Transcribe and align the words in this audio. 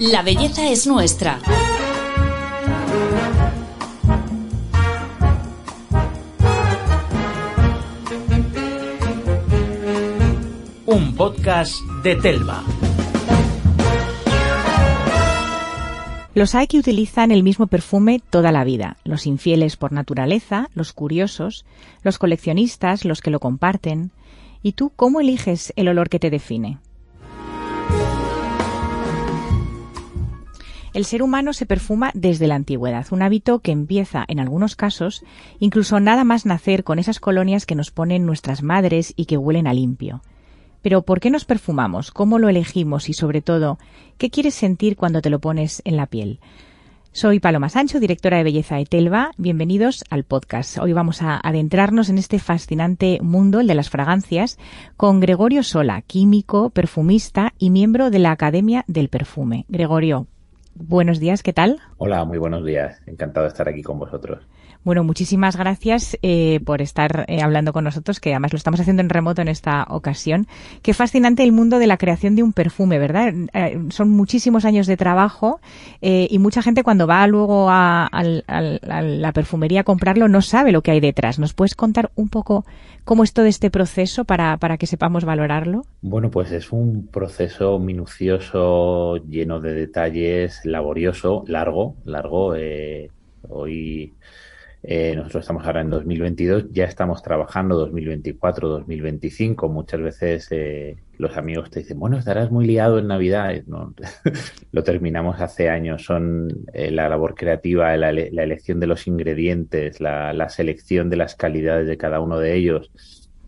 La 0.00 0.22
belleza 0.22 0.70
es 0.70 0.86
nuestra. 0.86 1.40
Un 10.86 11.16
podcast 11.16 11.80
de 12.04 12.14
Telva. 12.14 12.62
Los 16.34 16.54
hay 16.54 16.68
que 16.68 16.78
utilizan 16.78 17.32
el 17.32 17.42
mismo 17.42 17.66
perfume 17.66 18.22
toda 18.30 18.52
la 18.52 18.62
vida, 18.62 18.98
los 19.02 19.26
infieles 19.26 19.76
por 19.76 19.90
naturaleza, 19.90 20.70
los 20.74 20.92
curiosos, 20.92 21.64
los 22.04 22.18
coleccionistas, 22.18 23.04
los 23.04 23.20
que 23.20 23.30
lo 23.30 23.40
comparten. 23.40 24.12
¿Y 24.62 24.74
tú 24.74 24.92
cómo 24.94 25.20
eliges 25.20 25.72
el 25.74 25.88
olor 25.88 26.08
que 26.08 26.20
te 26.20 26.30
define? 26.30 26.78
El 30.98 31.04
ser 31.04 31.22
humano 31.22 31.52
se 31.52 31.64
perfuma 31.64 32.10
desde 32.12 32.48
la 32.48 32.56
antigüedad, 32.56 33.06
un 33.12 33.22
hábito 33.22 33.60
que 33.60 33.70
empieza, 33.70 34.24
en 34.26 34.40
algunos 34.40 34.74
casos, 34.74 35.22
incluso 35.60 36.00
nada 36.00 36.24
más 36.24 36.44
nacer 36.44 36.82
con 36.82 36.98
esas 36.98 37.20
colonias 37.20 37.66
que 37.66 37.76
nos 37.76 37.92
ponen 37.92 38.26
nuestras 38.26 38.64
madres 38.64 39.12
y 39.14 39.26
que 39.26 39.36
huelen 39.36 39.68
a 39.68 39.72
limpio. 39.72 40.22
Pero 40.82 41.02
¿por 41.02 41.20
qué 41.20 41.30
nos 41.30 41.44
perfumamos? 41.44 42.10
¿Cómo 42.10 42.40
lo 42.40 42.48
elegimos? 42.48 43.08
Y 43.08 43.12
sobre 43.12 43.42
todo, 43.42 43.78
¿qué 44.16 44.28
quieres 44.28 44.56
sentir 44.56 44.96
cuando 44.96 45.22
te 45.22 45.30
lo 45.30 45.38
pones 45.38 45.82
en 45.84 45.96
la 45.96 46.06
piel? 46.06 46.40
Soy 47.12 47.38
Paloma 47.38 47.68
Sancho, 47.68 48.00
directora 48.00 48.38
de 48.38 48.42
belleza 48.42 48.74
de 48.74 48.84
Telva. 48.84 49.30
Bienvenidos 49.36 50.04
al 50.10 50.24
podcast. 50.24 50.78
Hoy 50.78 50.94
vamos 50.94 51.22
a 51.22 51.38
adentrarnos 51.40 52.08
en 52.08 52.18
este 52.18 52.40
fascinante 52.40 53.20
mundo, 53.22 53.60
el 53.60 53.68
de 53.68 53.76
las 53.76 53.88
fragancias, 53.88 54.58
con 54.96 55.20
Gregorio 55.20 55.62
Sola, 55.62 56.02
químico, 56.02 56.70
perfumista 56.70 57.54
y 57.56 57.70
miembro 57.70 58.10
de 58.10 58.18
la 58.18 58.32
Academia 58.32 58.84
del 58.88 59.10
Perfume. 59.10 59.64
Gregorio, 59.68 60.26
buenos 60.78 61.18
días, 61.18 61.42
¿qué 61.42 61.52
tal? 61.52 61.80
Hola, 61.96 62.24
muy 62.24 62.38
buenos 62.38 62.64
días. 62.64 63.00
Encantado 63.06 63.44
de 63.44 63.48
estar 63.48 63.68
aquí 63.68 63.82
con 63.82 63.98
vosotros. 63.98 64.46
Bueno, 64.84 65.04
muchísimas 65.04 65.56
gracias 65.56 66.16
eh, 66.22 66.60
por 66.64 66.80
estar 66.80 67.26
eh, 67.28 67.42
hablando 67.42 67.72
con 67.72 67.84
nosotros, 67.84 68.20
que 68.20 68.30
además 68.30 68.52
lo 68.52 68.56
estamos 68.56 68.80
haciendo 68.80 69.02
en 69.02 69.10
remoto 69.10 69.42
en 69.42 69.48
esta 69.48 69.86
ocasión. 69.90 70.46
Qué 70.82 70.94
fascinante 70.94 71.42
el 71.42 71.52
mundo 71.52 71.78
de 71.78 71.86
la 71.86 71.98
creación 71.98 72.36
de 72.36 72.42
un 72.42 72.52
perfume, 72.52 72.98
¿verdad? 72.98 73.34
Eh, 73.52 73.78
son 73.90 74.10
muchísimos 74.10 74.64
años 74.64 74.86
de 74.86 74.96
trabajo 74.96 75.60
y 76.00 76.38
mucha 76.38 76.62
gente 76.62 76.84
cuando 76.84 77.06
va 77.06 77.26
luego 77.26 77.68
a, 77.70 78.08
la 78.12 79.32
perfumería 79.32 79.80
a 79.80 79.84
comprarlo 79.84 80.28
no 80.28 80.42
sabe 80.42 80.72
lo 80.72 80.82
que 80.82 80.92
hay 80.92 81.00
detrás. 81.00 81.38
¿Nos 81.38 81.54
puedes 81.54 81.74
contar 81.74 82.10
un 82.14 82.28
poco 82.28 82.64
cómo 83.04 83.24
es 83.24 83.32
todo 83.32 83.46
este 83.46 83.70
proceso 83.70 84.24
para, 84.24 84.56
para 84.58 84.78
que 84.78 84.86
sepamos 84.86 85.24
valorarlo? 85.24 85.82
Bueno, 86.02 86.30
pues 86.30 86.52
es 86.52 86.72
un 86.72 87.08
proceso 87.08 87.78
minucioso, 87.78 89.16
lleno 89.16 89.60
de 89.60 89.74
detalles, 89.74 90.64
laborioso, 90.64 91.44
largo, 91.46 91.96
largo. 92.04 92.54
hoy 93.48 94.14
eh, 94.82 95.14
nosotros 95.16 95.42
estamos 95.42 95.66
ahora 95.66 95.80
en 95.80 95.90
2022, 95.90 96.66
ya 96.70 96.84
estamos 96.84 97.22
trabajando 97.22 97.76
2024, 97.76 98.68
2025. 98.68 99.68
Muchas 99.68 100.00
veces 100.00 100.48
eh, 100.52 100.96
los 101.18 101.36
amigos 101.36 101.70
te 101.70 101.80
dicen, 101.80 101.98
bueno, 101.98 102.16
estarás 102.16 102.50
muy 102.50 102.66
liado 102.66 102.98
en 102.98 103.08
Navidad. 103.08 103.54
No, 103.66 103.92
lo 104.72 104.82
terminamos 104.84 105.40
hace 105.40 105.68
años. 105.68 106.04
Son 106.04 106.48
eh, 106.72 106.90
la 106.92 107.08
labor 107.08 107.34
creativa, 107.34 107.96
la, 107.96 108.10
elección 108.10 108.78
de 108.78 108.86
los 108.86 109.06
ingredientes, 109.08 110.00
la, 110.00 110.48
selección 110.48 111.10
de 111.10 111.16
las 111.16 111.34
calidades 111.34 111.88
de 111.88 111.96
cada 111.96 112.20
uno 112.20 112.38
de 112.38 112.54
ellos. 112.54 112.90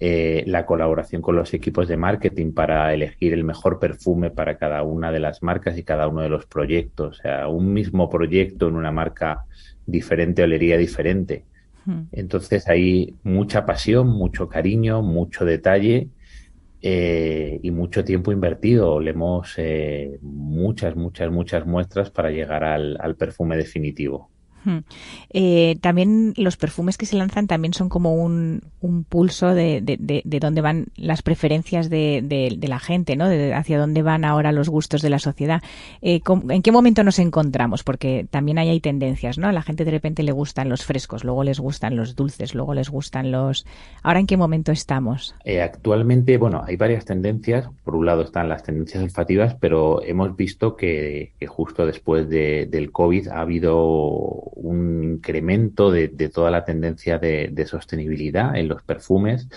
la 0.01 0.67
colaboración 0.67 1.23
con 1.23 1.37
los 1.37 1.55
equipos 1.55 1.87
de 1.87 1.97
marketing 1.97 2.53
para 2.53 2.93
elegir 2.93 3.35
el 3.35 3.45
mejor 3.45 3.79
perfume 3.79 4.31
para 4.31 4.57
cada 4.57 4.83
una 4.83 5.13
de 5.13 5.21
las 5.21 5.43
marcas 5.43 5.77
y 5.79 5.85
cada 5.85 6.09
uno 6.09 6.23
de 6.23 6.29
los 6.29 6.47
proyectos. 6.47 7.19
O 7.19 7.23
sea, 7.23 7.49
un 7.49 7.73
mismo 7.73 8.09
proyecto 8.09 8.69
en 8.69 8.77
una 8.77 8.91
marca 8.91 9.45
diferente 9.87 10.43
olería 10.43 10.77
diferente. 10.77 11.45
Hmm. 11.85 12.03
Entonces 12.13 12.69
hay 12.69 13.15
mucha 13.23 13.67
pasión, 13.67 14.09
mucho 14.09 14.49
cariño, 14.49 15.03
mucho 15.03 15.45
detalle 15.45 16.09
eh, 16.83 17.59
y 17.63 17.71
mucho 17.71 18.05
tiempo 18.05 18.33
invertido. 18.33 18.93
Olemos 18.93 19.55
eh, 19.57 20.19
muchas, 20.23 20.97
muchas, 20.97 21.31
muchas 21.31 21.67
muestras 21.67 22.11
para 22.11 22.31
llegar 22.31 22.65
al 22.65 23.17
perfume 23.17 23.57
definitivo. 23.57 24.31
Eh, 25.31 25.77
también 25.81 26.35
los 26.37 26.57
perfumes 26.57 26.99
que 26.99 27.07
se 27.07 27.17
lanzan 27.17 27.47
también 27.47 27.73
son 27.73 27.89
como 27.89 28.15
un, 28.15 28.63
pulso 29.09 29.55
de, 29.55 29.81
de, 29.83 30.41
dónde 30.41 30.61
van 30.61 30.87
las 30.97 31.23
preferencias 31.23 31.91
de, 31.91 32.59
la 32.61 32.79
gente, 32.79 33.17
¿no? 33.17 33.29
De 33.29 33.55
hacia 33.55 33.79
dónde 33.79 34.03
van 34.03 34.25
ahora 34.25 34.53
los 34.53 34.69
gustos 34.69 35.03
de 35.03 35.11
la 35.11 35.19
sociedad. 35.19 35.63
Eh, 36.03 36.21
¿En 36.49 36.63
qué 36.63 36.73
momento 36.73 37.05
nos 37.05 37.19
encontramos? 37.19 37.83
Porque 37.83 38.27
también 38.31 38.59
ahí 38.59 38.69
hay 38.69 38.81
tendencias, 38.81 39.39
¿no? 39.39 39.49
A 39.49 39.53
la 39.53 39.63
gente 39.63 39.85
de 39.85 39.91
repente 39.91 40.23
le 40.23 40.33
gustan 40.33 40.69
los 40.69 40.85
frescos, 40.85 41.25
luego 41.25 41.45
les 41.45 41.61
gustan 41.61 41.97
los 41.97 42.17
dulces, 42.17 42.55
luego 42.55 42.75
les 42.75 42.91
gustan 42.91 43.31
los... 43.31 43.67
¿Ahora 44.03 44.21
en 44.21 44.27
qué 44.27 44.37
momento 44.37 44.73
estamos? 44.73 45.35
Eh, 45.45 45.63
actualmente, 45.63 46.37
bueno, 46.39 46.63
hay 46.67 46.77
varias 46.77 47.05
tendencias. 47.05 47.69
Por 47.85 47.97
un 47.97 48.07
lado 48.07 48.23
están 48.23 48.49
las 48.49 48.63
tendencias 48.63 49.03
olfativas, 49.03 49.55
pero 49.55 50.03
hemos 50.03 50.37
visto 50.37 50.77
que, 50.77 51.33
que 51.39 51.47
justo 51.47 51.87
después 51.87 52.29
del 52.29 52.93
COVID 52.93 53.29
ha 53.29 53.41
habido 53.41 54.50
un 54.55 55.05
incremento 55.05 55.91
de, 55.91 56.09
toda 56.33 56.51
la 56.51 56.65
tendencia 56.65 57.19
de, 57.19 57.67
sostenibilidad 57.67 58.57
en 58.57 58.69
los 58.69 58.83
perfumes, 58.83 59.49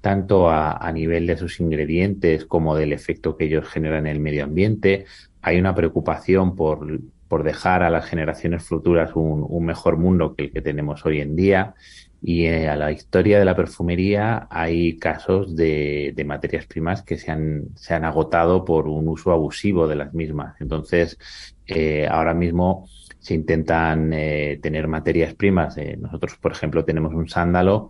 tanto 0.00 0.50
a, 0.50 0.90
nivel 0.92 1.26
de 1.26 1.36
sus 1.36 1.60
ingredientes 1.60 2.44
como 2.44 2.76
del 2.76 2.92
efecto 2.92 3.36
que 3.36 3.46
ellos 3.46 3.68
generan 3.68 4.06
en 4.06 4.16
el 4.16 4.20
medio 4.20 4.44
ambiente. 4.44 5.06
Hay 5.40 5.58
una 5.58 5.74
preocupación 5.74 6.54
por, 6.56 7.00
dejar 7.42 7.82
a 7.82 7.90
las 7.90 8.06
generaciones 8.06 8.62
futuras 8.62 9.10
un, 9.14 9.64
mejor 9.64 9.96
mundo 9.96 10.36
que 10.36 10.44
el 10.44 10.52
que 10.52 10.62
tenemos 10.62 11.04
hoy 11.04 11.20
en 11.20 11.34
día. 11.34 11.74
Y 12.26 12.46
eh, 12.46 12.68
a 12.68 12.76
la 12.76 12.90
historia 12.90 13.38
de 13.38 13.44
la 13.44 13.54
perfumería 13.54 14.46
hay 14.50 14.96
casos 14.96 15.54
de, 15.56 16.14
materias 16.24 16.64
primas 16.66 17.02
que 17.02 17.18
se 17.18 17.30
han, 17.30 17.64
se 17.74 17.92
han 17.92 18.04
agotado 18.04 18.64
por 18.64 18.88
un 18.88 19.08
uso 19.08 19.32
abusivo 19.32 19.88
de 19.88 19.96
las 19.96 20.14
mismas. 20.14 20.54
Entonces, 20.60 21.18
eh, 21.66 22.06
ahora 22.10 22.34
mismo 22.34 22.88
se 23.24 23.32
intentan 23.32 24.12
eh, 24.12 24.58
tener 24.62 24.86
materias 24.86 25.34
primas. 25.34 25.78
Eh, 25.78 25.96
nosotros, 25.98 26.36
por 26.36 26.52
ejemplo, 26.52 26.84
tenemos 26.84 27.14
un 27.14 27.26
sándalo 27.26 27.88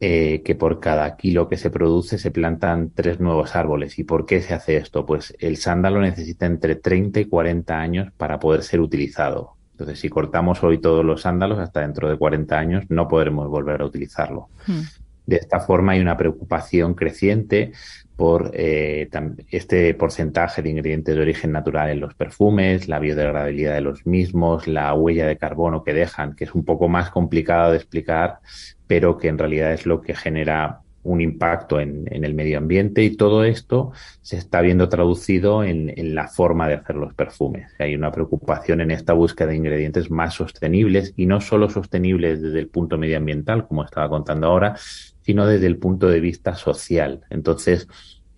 eh, 0.00 0.42
que 0.44 0.54
por 0.54 0.80
cada 0.80 1.16
kilo 1.16 1.48
que 1.48 1.56
se 1.56 1.70
produce 1.70 2.18
se 2.18 2.30
plantan 2.30 2.90
tres 2.90 3.18
nuevos 3.18 3.56
árboles. 3.56 3.98
¿Y 3.98 4.04
por 4.04 4.26
qué 4.26 4.42
se 4.42 4.52
hace 4.52 4.76
esto? 4.76 5.06
Pues 5.06 5.34
el 5.38 5.56
sándalo 5.56 6.02
necesita 6.02 6.44
entre 6.44 6.76
30 6.76 7.20
y 7.20 7.24
40 7.24 7.80
años 7.80 8.12
para 8.18 8.38
poder 8.38 8.62
ser 8.62 8.80
utilizado. 8.80 9.54
Entonces, 9.72 9.98
si 9.98 10.10
cortamos 10.10 10.62
hoy 10.62 10.78
todos 10.78 11.06
los 11.06 11.22
sándalos, 11.22 11.58
hasta 11.58 11.80
dentro 11.80 12.10
de 12.10 12.18
40 12.18 12.58
años 12.58 12.84
no 12.90 13.08
podremos 13.08 13.48
volver 13.48 13.80
a 13.80 13.86
utilizarlo. 13.86 14.48
Hmm. 14.66 14.82
De 15.26 15.36
esta 15.36 15.60
forma 15.60 15.92
hay 15.92 16.00
una 16.00 16.16
preocupación 16.16 16.94
creciente 16.94 17.72
por 18.16 18.52
eh, 18.54 19.08
este 19.50 19.92
porcentaje 19.94 20.62
de 20.62 20.70
ingredientes 20.70 21.14
de 21.14 21.20
origen 21.20 21.52
natural 21.52 21.90
en 21.90 22.00
los 22.00 22.14
perfumes, 22.14 22.88
la 22.88 22.98
biodegradabilidad 22.98 23.74
de 23.74 23.80
los 23.82 24.06
mismos, 24.06 24.66
la 24.66 24.94
huella 24.94 25.26
de 25.26 25.36
carbono 25.36 25.84
que 25.84 25.92
dejan, 25.92 26.34
que 26.34 26.44
es 26.44 26.54
un 26.54 26.64
poco 26.64 26.88
más 26.88 27.10
complicado 27.10 27.72
de 27.72 27.76
explicar, 27.76 28.38
pero 28.86 29.18
que 29.18 29.28
en 29.28 29.38
realidad 29.38 29.72
es 29.72 29.84
lo 29.84 30.00
que 30.00 30.14
genera 30.14 30.80
un 31.06 31.20
impacto 31.20 31.80
en, 31.80 32.06
el 32.10 32.34
medio 32.34 32.58
ambiente 32.58 33.02
y 33.04 33.16
todo 33.16 33.44
esto 33.44 33.92
se 34.22 34.36
está 34.36 34.60
viendo 34.60 34.88
traducido 34.88 35.62
en, 35.62 35.92
la 36.14 36.28
forma 36.28 36.68
de 36.68 36.74
hacer 36.74 36.96
los 36.96 37.14
perfumes. 37.14 37.72
Hay 37.78 37.94
una 37.94 38.10
preocupación 38.10 38.80
en 38.80 38.90
esta 38.90 39.12
búsqueda 39.12 39.48
de 39.48 39.56
ingredientes 39.56 40.10
más 40.10 40.34
sostenibles 40.34 41.14
y 41.16 41.26
no 41.26 41.40
solo 41.40 41.70
sostenibles 41.70 42.42
desde 42.42 42.58
el 42.58 42.68
punto 42.68 42.98
medioambiental, 42.98 43.66
como 43.66 43.84
estaba 43.84 44.08
contando 44.08 44.48
ahora, 44.48 44.74
sino 45.22 45.46
desde 45.46 45.66
el 45.66 45.78
punto 45.78 46.08
de 46.08 46.20
vista 46.20 46.54
social. 46.54 47.22
Entonces, 47.30 47.88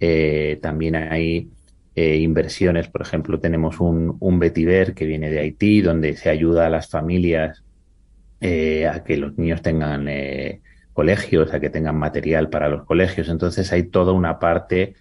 eh, 0.01 0.59
también 0.61 0.97
hay 0.97 1.51
eh, 1.95 2.17
inversiones, 2.17 2.89
por 2.89 3.03
ejemplo, 3.03 3.41
tenemos 3.41 3.81
un, 3.81 4.17
un 4.21 4.39
vetiver 4.39 4.95
que 4.95 5.07
viene 5.07 5.31
de 5.31 5.41
Haití, 5.41 5.81
donde 5.81 6.17
se 6.17 6.29
ayuda 6.29 6.67
a 6.67 6.71
las 6.71 6.89
familias 6.89 7.65
eh, 8.41 8.87
a 8.87 9.03
que 9.03 9.17
los 9.17 9.37
niños 9.37 9.63
tengan 9.63 10.07
colegios, 10.99 11.55
a 11.55 11.61
que 11.61 11.71
tengan 11.71 11.97
material 11.97 12.51
para 12.51 12.69
los 12.69 12.85
colegios. 12.85 13.29
Entonces 13.29 13.73
hay 13.73 13.85
toda 13.85 14.13
una 14.13 14.41
parte 14.41 14.97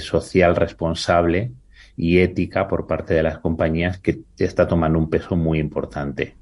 social 0.00 0.56
responsable 0.56 1.52
y 1.96 2.18
ética 2.18 2.68
por 2.68 2.86
parte 2.86 3.14
de 3.14 3.22
las 3.22 3.38
compañías 3.38 3.98
que 3.98 4.20
está 4.36 4.66
tomando 4.66 4.98
un 4.98 5.08
peso 5.08 5.36
muy 5.36 5.58
importante. 5.60 6.34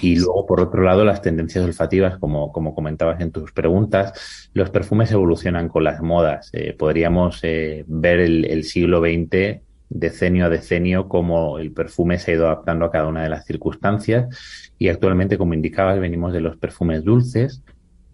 Y 0.00 0.16
luego, 0.16 0.46
por 0.46 0.60
otro 0.60 0.82
lado, 0.82 1.04
las 1.04 1.22
tendencias 1.22 1.64
olfativas, 1.64 2.18
como, 2.18 2.52
como 2.52 2.74
comentabas 2.74 3.20
en 3.20 3.30
tus 3.30 3.52
preguntas, 3.52 4.48
los 4.54 4.70
perfumes 4.70 5.10
evolucionan 5.12 5.68
con 5.68 5.84
las 5.84 6.00
modas. 6.02 6.50
Eh, 6.52 6.74
podríamos 6.76 7.40
eh, 7.42 7.84
ver 7.86 8.20
el, 8.20 8.64
siglo 8.64 9.00
XX 9.00 9.60
decenio 9.88 10.46
a 10.46 10.48
decenio 10.48 11.08
cómo 11.08 11.58
el 11.58 11.72
perfume 11.72 12.18
se 12.18 12.32
ha 12.32 12.34
ido 12.34 12.46
adaptando 12.46 12.84
a 12.84 12.90
cada 12.90 13.06
una 13.06 13.22
de 13.22 13.28
las 13.28 13.46
circunstancias 13.46 14.72
y 14.78 14.88
actualmente, 14.88 15.38
como 15.38 15.54
indicabas, 15.54 16.00
venimos 16.00 16.32
de 16.32 16.40
los 16.40 16.56
perfumes 16.56 17.04
dulces, 17.04 17.62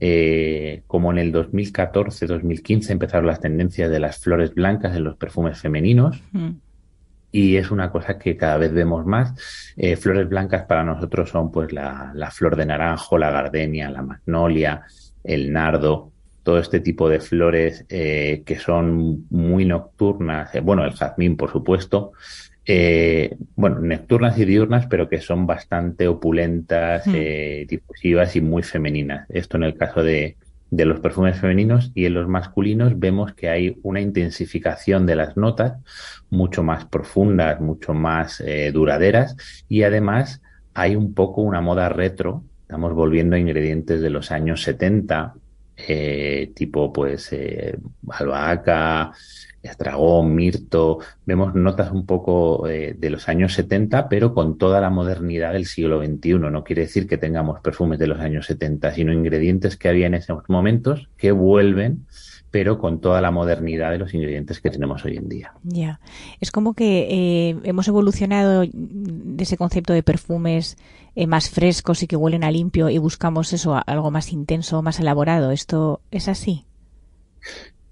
eh, 0.05 0.83
como 0.89 1.13
en 1.13 1.19
el 1.19 1.33
2014-2015 1.33 2.91
empezaron 2.91 3.29
las 3.29 3.39
tendencias 3.39 3.89
de 3.89 4.01
las 4.01 4.19
flores 4.19 4.53
blancas 4.53 4.97
en 4.97 5.05
los 5.05 5.17
perfumes 5.17 5.61
femeninos 5.61 6.21
y 7.31 7.55
es 7.55 7.71
una 7.71 7.93
cosa 7.93 8.19
que 8.19 8.37
cada 8.37 8.57
vez 8.57 8.73
vemos 8.73 9.07
más. 9.07 9.33
Eh, 9.77 9.95
flores 9.95 10.29
blancas 10.29 10.65
para 10.65 10.83
nosotros 10.83 11.31
son 11.31 11.53
pues 11.53 11.73
la, 11.73 12.13
flor 12.33 12.57
de 12.57 12.67
naranjo, 12.67 13.17
la 13.17 13.31
gardenia, 13.31 13.93
la 13.93 14.03
magnolia, 14.03 14.83
el 15.23 15.53
nardo, 15.53 16.11
todo 16.43 16.59
este 16.59 16.81
tipo 16.81 17.09
de 17.09 17.21
flores 17.21 17.87
eh, 17.89 18.43
que 18.45 18.59
son 18.59 19.27
muy 19.31 19.65
nocturnas, 19.67 20.51
bueno, 20.65 20.85
el 20.85 20.95
jazmín, 20.95 21.37
por 21.37 21.53
supuesto, 21.53 22.11
bueno, 23.57 23.81
nocturnas 23.81 24.39
y 24.39 24.45
diurnas, 24.45 24.87
pero 24.87 25.09
que 25.09 25.21
son 25.21 25.47
bastante 25.47 26.07
opulentas, 26.09 27.07
hmm. 27.07 27.67
difusivas 27.69 28.37
y 28.37 28.41
muy 28.41 28.63
femeninas. 28.63 29.29
Esto 29.31 29.57
en 29.57 29.65
el 29.65 29.77
caso 29.77 30.03
de, 30.03 30.37
de 30.73 30.87
los 30.87 31.01
perfumes 31.01 31.39
femeninos 31.39 31.93
y 31.95 32.07
en 32.07 32.15
los 32.15 32.27
masculinos 32.29 32.99
vemos 32.99 33.35
que 33.35 33.51
hay 33.51 33.77
una 33.83 34.01
intensificación 34.01 35.05
de 35.05 35.17
las 35.17 35.37
notas 35.37 35.75
mucho 36.31 36.63
más 36.63 36.87
profundas, 36.87 37.61
mucho 37.61 37.93
más 37.93 38.41
eh, 38.41 38.73
duraderas 38.73 39.37
y 39.69 39.83
además 39.83 40.41
hay 40.73 40.97
un 40.97 41.13
poco 41.13 41.43
una 41.43 41.61
moda 41.61 41.91
retro. 41.91 42.43
Estamos 42.63 42.95
volviendo 42.95 43.37
a 43.37 43.39
ingredientes 43.39 44.01
de 44.01 44.09
los 44.09 44.33
años 44.33 44.63
70, 44.63 45.35
eh, 45.77 46.53
tipo 46.55 46.91
pues 46.91 47.31
eh, 47.35 47.77
albahaca, 48.09 49.13
estragón, 49.63 50.35
mirto, 50.35 50.99
vemos 51.25 51.55
notas 51.55 51.93
un 51.93 52.07
poco 52.07 52.69
eh, 52.69 52.95
de 52.99 53.11
los 53.11 53.29
años 53.29 53.55
70, 53.55 54.09
pero 54.09 54.35
con 54.35 54.59
toda 54.59 54.81
la 54.81 54.91
modernidad 54.91 55.53
del 55.53 55.67
siglo 55.67 56.05
XXI. 56.05 56.35
No 56.39 56.65
quiere 56.65 56.83
decir 56.83 57.07
que 57.07 57.19
tengamos 57.19 57.61
perfumes 57.61 57.99
de 57.99 58.07
los 58.09 58.21
años 58.21 58.47
70, 58.47 58.93
sino 58.93 59.13
ingredientes 59.13 59.77
que 59.77 59.89
había 59.89 60.07
en 60.07 60.15
esos 60.15 60.49
momentos 60.49 61.09
que 61.17 61.33
vuelven 61.33 62.07
pero 62.53 62.79
con 62.79 63.01
toda 63.01 63.23
la 63.23 63.31
modernidad 63.31 63.91
de 63.91 63.99
los 63.99 64.13
ingredientes 64.13 64.61
que 64.61 64.69
tenemos 64.69 65.03
hoy 65.07 65.17
en 65.17 65.27
día. 65.27 65.55
Ya, 65.65 66.01
es 66.39 66.53
como 66.53 66.75
que 66.75 67.09
eh, 67.11 67.57
hemos 67.65 67.89
evolucionado 67.89 68.65
de 68.71 69.43
ese 69.43 69.57
concepto 69.57 69.95
de 69.95 70.03
perfumes 70.03 70.77
eh, 71.17 71.27
más 71.27 71.49
frescos 71.49 72.03
y 72.03 72.07
que 72.07 72.15
huelen 72.15 72.45
a 72.45 72.51
limpio 72.51 72.91
y 72.91 72.99
buscamos 72.99 73.55
eso, 73.55 73.81
algo 73.87 74.11
más 74.11 74.33
intenso, 74.33 74.83
más 74.83 75.01
elaborado. 75.01 75.51
¿Esto 75.51 76.03
es 76.11 76.29
así? 76.29 76.67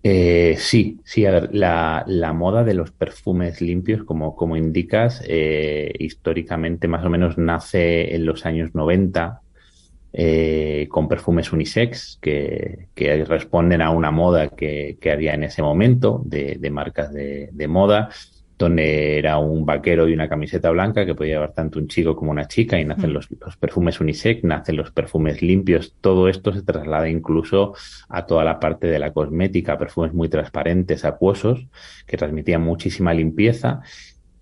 Eh, 0.03 0.57
sí, 0.59 0.99
sí, 1.05 1.27
a 1.27 1.31
ver, 1.31 1.55
la, 1.55 2.05
la, 2.07 2.33
moda 2.33 2.65
de 2.65 2.73
los 2.73 2.91
perfumes 2.91 3.61
limpios, 3.61 4.03
como, 4.05 4.35
como 4.35 4.57
indicas, 4.57 5.23
eh, 5.29 5.93
históricamente 5.99 6.89
más 6.89 7.05
o 7.05 7.11
menos 7.11 7.37
nace 7.37 8.15
en 8.15 8.25
los 8.25 8.47
años 8.47 8.75
90 8.75 9.43
eh, 10.13 10.89
con 10.91 11.07
perfumes 11.07 11.53
unisex 11.53 12.19
que, 12.21 12.89
que, 12.95 13.25
responden 13.25 13.83
a 13.83 13.91
una 13.91 14.11
moda 14.11 14.49
que, 14.49 14.97
que 15.01 15.13
había 15.13 15.35
en 15.35 15.45
ese 15.45 15.63
momento 15.63 16.23
de, 16.25 16.57
de 16.59 16.71
marcas 16.71 17.13
de, 17.13 17.51
de 17.53 17.69
moda 17.69 18.09
donde 18.61 19.17
era 19.19 19.39
un 19.39 19.65
vaquero 19.65 20.07
y 20.07 20.13
una 20.13 20.29
camiseta 20.29 20.69
blanca 20.69 21.07
que 21.07 21.15
podía 21.15 21.37
llevar 21.37 21.55
tanto 21.55 21.79
un 21.79 21.89
chico 21.89 22.15
como 22.15 22.31
una 22.31 22.47
chica 22.47 22.79
y 22.79 22.85
nacen 22.85 23.09
mm. 23.09 23.15
los, 23.15 23.29
perfumes 23.59 23.99
unisex, 24.03 24.45
nacen 24.45 24.77
los 24.77 24.91
perfumes 24.91 25.41
limpios, 25.41 25.95
todo 26.03 26.29
esto 26.29 26.53
se 26.53 26.61
traslada 26.61 27.09
incluso 27.09 27.73
a 28.11 28.27
toda 28.27 28.45
la 28.45 28.61
parte 28.61 28.87
de 28.87 28.99
la 28.99 29.15
cosmética, 29.15 29.79
perfumes 29.79 30.13
muy 30.13 30.29
transparentes, 30.29 31.07
acuosos, 31.07 31.69
que 32.07 32.19
transmitían 32.19 32.61
muchísima 32.61 33.15
limpieza 33.15 33.81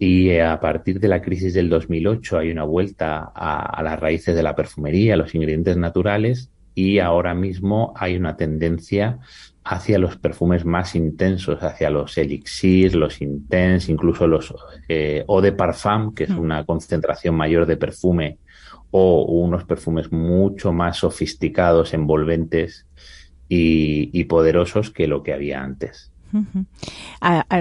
y 0.01 0.31
eh, 0.31 0.43
a 0.43 0.59
partir 0.59 0.99
de 0.99 1.07
la 1.07 1.23
crisis 1.23 1.55
del 1.55 1.69
2008 1.69 2.39
hay 2.39 2.51
una 2.51 2.65
vuelta 2.65 3.31
a, 3.33 3.61
a 3.61 3.83
las 3.85 4.01
raíces 4.01 4.35
de 4.35 4.43
la 4.43 4.57
perfumería, 4.57 5.15
a 5.15 5.17
los 5.17 5.33
ingredientes 5.37 5.77
naturales 5.77 6.51
y 6.75 6.99
ahora 6.99 7.35
mismo 7.35 7.95
hay 7.97 8.17
una 8.17 8.37
tendencia 8.37 9.21
hacia 9.71 9.99
los 9.99 10.17
perfumes 10.17 10.65
más 10.65 10.95
intensos, 10.95 11.63
hacia 11.63 11.91
los 11.91 12.17
elixir, 12.17 12.95
los 12.95 13.21
intense, 13.21 13.93
incluso 13.93 14.27
los 14.27 14.55
eh, 14.89 15.25
eau 15.29 15.41
de 15.41 15.53
parfum, 15.53 16.15
que 16.15 16.25
es 16.25 16.31
mm. 16.31 16.39
una 16.39 16.65
concentración 16.65 17.35
mayor 17.35 17.67
de 17.67 17.77
perfume, 17.77 18.39
o 18.91 19.23
unos 19.25 19.65
perfumes 19.65 20.11
mucho 20.11 20.73
más 20.73 20.97
sofisticados, 20.99 21.93
envolventes 21.93 22.87
y 23.51 24.25
poderosos 24.25 24.91
que 24.91 25.07
lo 25.07 25.23
que 25.23 25.33
había 25.33 25.63
antes 25.63 26.13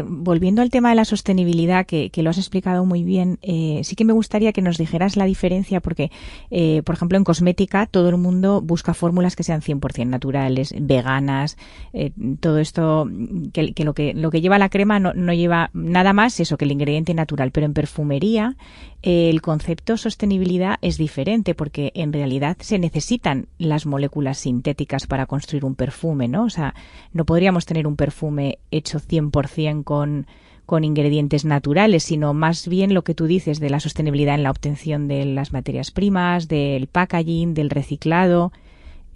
volviendo 0.05 0.61
al 0.61 0.69
tema 0.69 0.89
de 0.89 0.95
la 0.95 1.05
sostenibilidad, 1.05 1.85
que, 1.85 2.11
lo 2.17 2.29
has 2.29 2.37
explicado 2.37 2.85
muy 2.85 3.03
bien, 3.03 3.37
eh, 3.41 3.81
sí 3.83 3.95
que 3.95 4.05
me 4.05 4.13
gustaría 4.13 4.53
que 4.53 4.61
nos 4.61 4.77
dijeras 4.77 5.15
la 5.15 5.25
diferencia, 5.25 5.79
porque, 5.79 6.11
eh, 6.51 6.81
por 6.83 6.95
ejemplo, 6.95 7.17
en 7.17 7.23
cosmética 7.23 7.85
todo 7.85 8.09
el 8.09 8.17
mundo 8.17 8.61
busca 8.61 8.93
fórmulas 8.93 9.35
que 9.35 9.43
sean 9.43 9.61
100% 9.61 10.09
naturales, 10.09 10.73
veganas, 10.79 11.57
eh, 11.93 12.11
todo 12.39 12.59
esto, 12.59 13.09
que, 13.53 13.73
lo 13.83 13.93
que 13.93 14.13
lo 14.13 14.31
que 14.31 14.41
lleva 14.41 14.57
la 14.57 14.69
crema 14.69 14.99
no, 14.99 15.13
no, 15.13 15.33
lleva 15.33 15.69
nada 15.73 16.13
más 16.13 16.39
eso 16.39 16.57
que 16.57 16.65
el 16.65 16.71
ingrediente 16.71 17.13
natural, 17.13 17.51
pero 17.51 17.65
en 17.65 17.73
perfumería 17.73 18.55
el 19.03 19.41
concepto 19.41 19.95
sostenibilidad 19.95 20.77
es 20.81 20.97
diferente, 20.97 21.53
porque 21.55 21.91
en 21.95 22.11
realidad 22.11 22.57
se 22.59 22.79
necesitan 22.79 23.47
las 23.57 23.85
moléculas 23.85 24.39
sintéticas 24.39 25.07
para 25.07 25.27
construir 25.27 25.65
un 25.65 25.75
perfume, 25.75 26.27
¿no? 26.27 26.45
O 26.45 26.49
sea, 26.49 26.73
no 27.13 27.25
podríamos 27.25 27.65
tener 27.65 27.87
un 27.87 27.95
perfume 27.95 28.56
hecho 28.71 28.99
100% 28.99 29.83
con, 29.83 30.27
con 30.65 30.83
ingredientes 30.83 31.45
naturales, 31.45 32.03
sino 32.03 32.33
más 32.33 32.67
bien 32.67 32.93
lo 32.93 33.03
que 33.03 33.13
tú 33.13 33.25
dices 33.25 33.59
de 33.59 33.69
la 33.69 33.79
sostenibilidad 33.79 34.35
en 34.35 34.43
la 34.43 34.51
obtención 34.51 35.07
de 35.07 35.25
las 35.25 35.53
materias 35.53 35.91
primas, 35.91 36.47
del 36.47 36.87
packaging, 36.87 37.53
del 37.53 37.69
reciclado. 37.69 38.51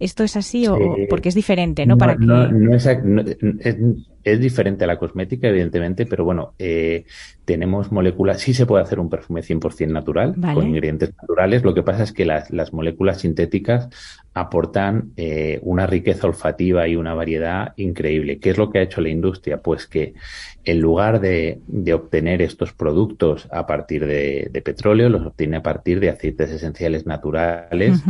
¿Esto 0.02 0.24
es 0.24 0.36
así 0.36 0.66
o 0.66 0.80
porque 1.08 1.30
es 1.30 1.36
diferente, 1.36 1.86
no? 1.86 1.96
Para 1.96 2.16
no, 2.16 2.76
es, 2.76 2.88
es, 4.24 4.40
diferente 4.40 4.84
a 4.84 4.88
la 4.88 4.98
cosmética, 4.98 5.48
evidentemente, 5.48 6.08
pero 6.08 6.26
bueno, 6.26 6.56
eh, 6.58 7.06
tenemos 7.46 7.92
moléculas, 7.92 8.42
sí 8.42 8.56
se 8.56 8.66
puede 8.66 8.84
hacer 8.84 9.00
un 9.00 9.12
perfume 9.12 9.42
100% 9.42 9.92
natural, 9.92 10.36
con 10.56 10.66
ingredientes 10.66 11.14
naturales, 11.22 11.64
lo 11.64 11.76
que 11.76 11.84
pasa 11.84 12.02
es 12.02 12.14
que 12.14 12.26
las, 12.26 12.50
las 12.50 12.74
moléculas 12.74 13.20
sintéticas 13.20 13.90
aportan 14.34 15.12
eh, 15.18 15.60
una 15.62 15.86
riqueza 15.86 16.26
olfativa 16.26 16.88
y 16.88 16.96
una 16.96 17.14
variedad 17.14 17.74
increíble. 17.76 18.40
¿Qué 18.40 18.50
es 18.50 18.58
lo 18.58 18.72
que 18.72 18.80
ha 18.80 18.82
hecho 18.82 19.02
la 19.02 19.10
industria? 19.10 19.62
Pues 19.62 19.86
que 19.86 20.16
en 20.64 20.80
lugar 20.80 21.22
de, 21.22 21.60
de 21.68 21.94
obtener 21.94 22.42
estos 22.42 22.74
productos 22.74 23.48
a 23.52 23.68
partir 23.68 24.08
de, 24.08 24.50
de, 24.52 24.62
petróleo, 24.64 25.10
los 25.10 25.28
obtiene 25.28 25.58
a 25.58 25.64
partir 25.64 26.00
de 26.00 26.10
aceites 26.10 26.50
esenciales 26.50 27.06
naturales 27.06 28.02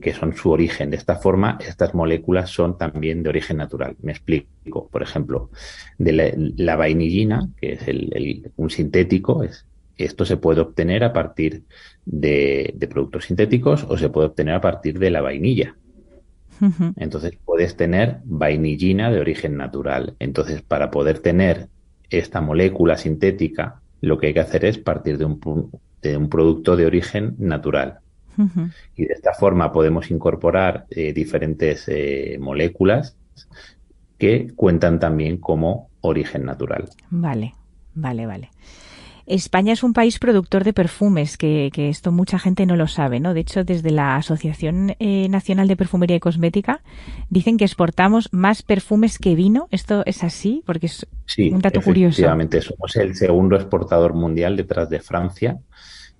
que 0.00 0.14
son 0.14 0.34
su 0.34 0.50
origen. 0.50 0.90
De 0.90 0.96
esta 0.96 1.16
forma, 1.16 1.58
estas 1.66 1.94
moléculas 1.94 2.50
son 2.50 2.78
también 2.78 3.22
de 3.22 3.28
origen 3.28 3.56
natural. 3.56 3.96
Me 4.02 4.12
explico. 4.12 4.88
Por 4.88 5.02
ejemplo, 5.02 5.50
de 5.98 6.52
la, 6.56 6.76
vainillina, 6.76 7.48
que 7.60 7.72
es 7.72 7.88
el, 7.88 8.50
un 8.56 8.70
sintético, 8.70 9.42
es, 9.42 9.66
esto 9.96 10.24
se 10.24 10.36
puede 10.36 10.60
obtener 10.60 11.04
a 11.04 11.12
partir 11.12 11.64
de, 12.04 12.74
productos 12.90 13.26
sintéticos 13.26 13.84
o 13.88 13.96
se 13.96 14.08
puede 14.08 14.28
obtener 14.28 14.54
a 14.54 14.60
partir 14.60 14.98
de 14.98 15.10
la 15.10 15.20
vainilla. 15.20 15.76
Entonces 16.96 17.32
puedes 17.44 17.76
tener 17.76 18.18
vainillina 18.24 19.10
de 19.10 19.18
origen 19.18 19.56
natural. 19.56 20.14
Entonces, 20.20 20.62
para 20.62 20.92
poder 20.92 21.18
tener 21.18 21.68
esta 22.08 22.40
molécula 22.40 22.96
sintética, 22.96 23.80
lo 24.00 24.18
que 24.18 24.28
hay 24.28 24.34
que 24.34 24.40
hacer 24.40 24.64
es 24.64 24.78
partir 24.78 25.18
de 25.18 25.24
un, 25.24 25.40
de 26.02 26.16
un 26.16 26.28
producto 26.28 26.76
de 26.76 26.86
origen 26.86 27.34
natural. 27.38 27.98
Y 28.96 29.04
de 29.04 29.12
esta 29.12 29.34
forma 29.34 29.72
podemos 29.72 30.10
incorporar 30.10 30.86
eh, 30.90 31.12
diferentes 31.12 31.84
eh, 31.88 32.38
moléculas 32.40 33.16
que 34.18 34.52
cuentan 34.54 34.98
también 35.00 35.38
como 35.38 35.88
origen 36.00 36.44
natural. 36.44 36.88
Vale, 37.10 37.54
vale, 37.94 38.26
vale. 38.26 38.50
España 39.26 39.72
es 39.72 39.82
un 39.82 39.92
país 39.92 40.18
productor 40.18 40.64
de 40.64 40.72
perfumes, 40.72 41.36
que, 41.36 41.70
esto 41.74 42.10
mucha 42.10 42.38
gente 42.38 42.66
no 42.66 42.76
lo 42.76 42.88
sabe, 42.88 43.20
¿no? 43.20 43.34
De 43.34 43.40
hecho, 43.40 43.64
desde 43.64 43.90
la 43.90 44.16
Asociación 44.16 44.96
eh, 44.98 45.28
Nacional 45.28 45.68
de 45.68 45.76
Perfumería 45.76 46.16
y 46.16 46.20
Cosmética 46.20 46.82
dicen 47.30 47.56
que 47.56 47.64
exportamos 47.64 48.28
más 48.32 48.62
perfumes 48.62 49.18
que 49.18 49.34
vino. 49.34 49.68
¿Esto 49.70 50.02
es 50.06 50.24
así? 50.24 50.62
Porque 50.66 50.86
es 50.86 51.06
un 51.38 51.60
dato 51.60 51.80
curioso. 51.80 52.14
Efectivamente, 52.14 52.60
somos 52.60 52.96
el 52.96 53.14
segundo 53.14 53.56
exportador 53.56 54.14
mundial 54.14 54.56
detrás 54.56 54.90
de 54.90 55.00
Francia. 55.00 55.58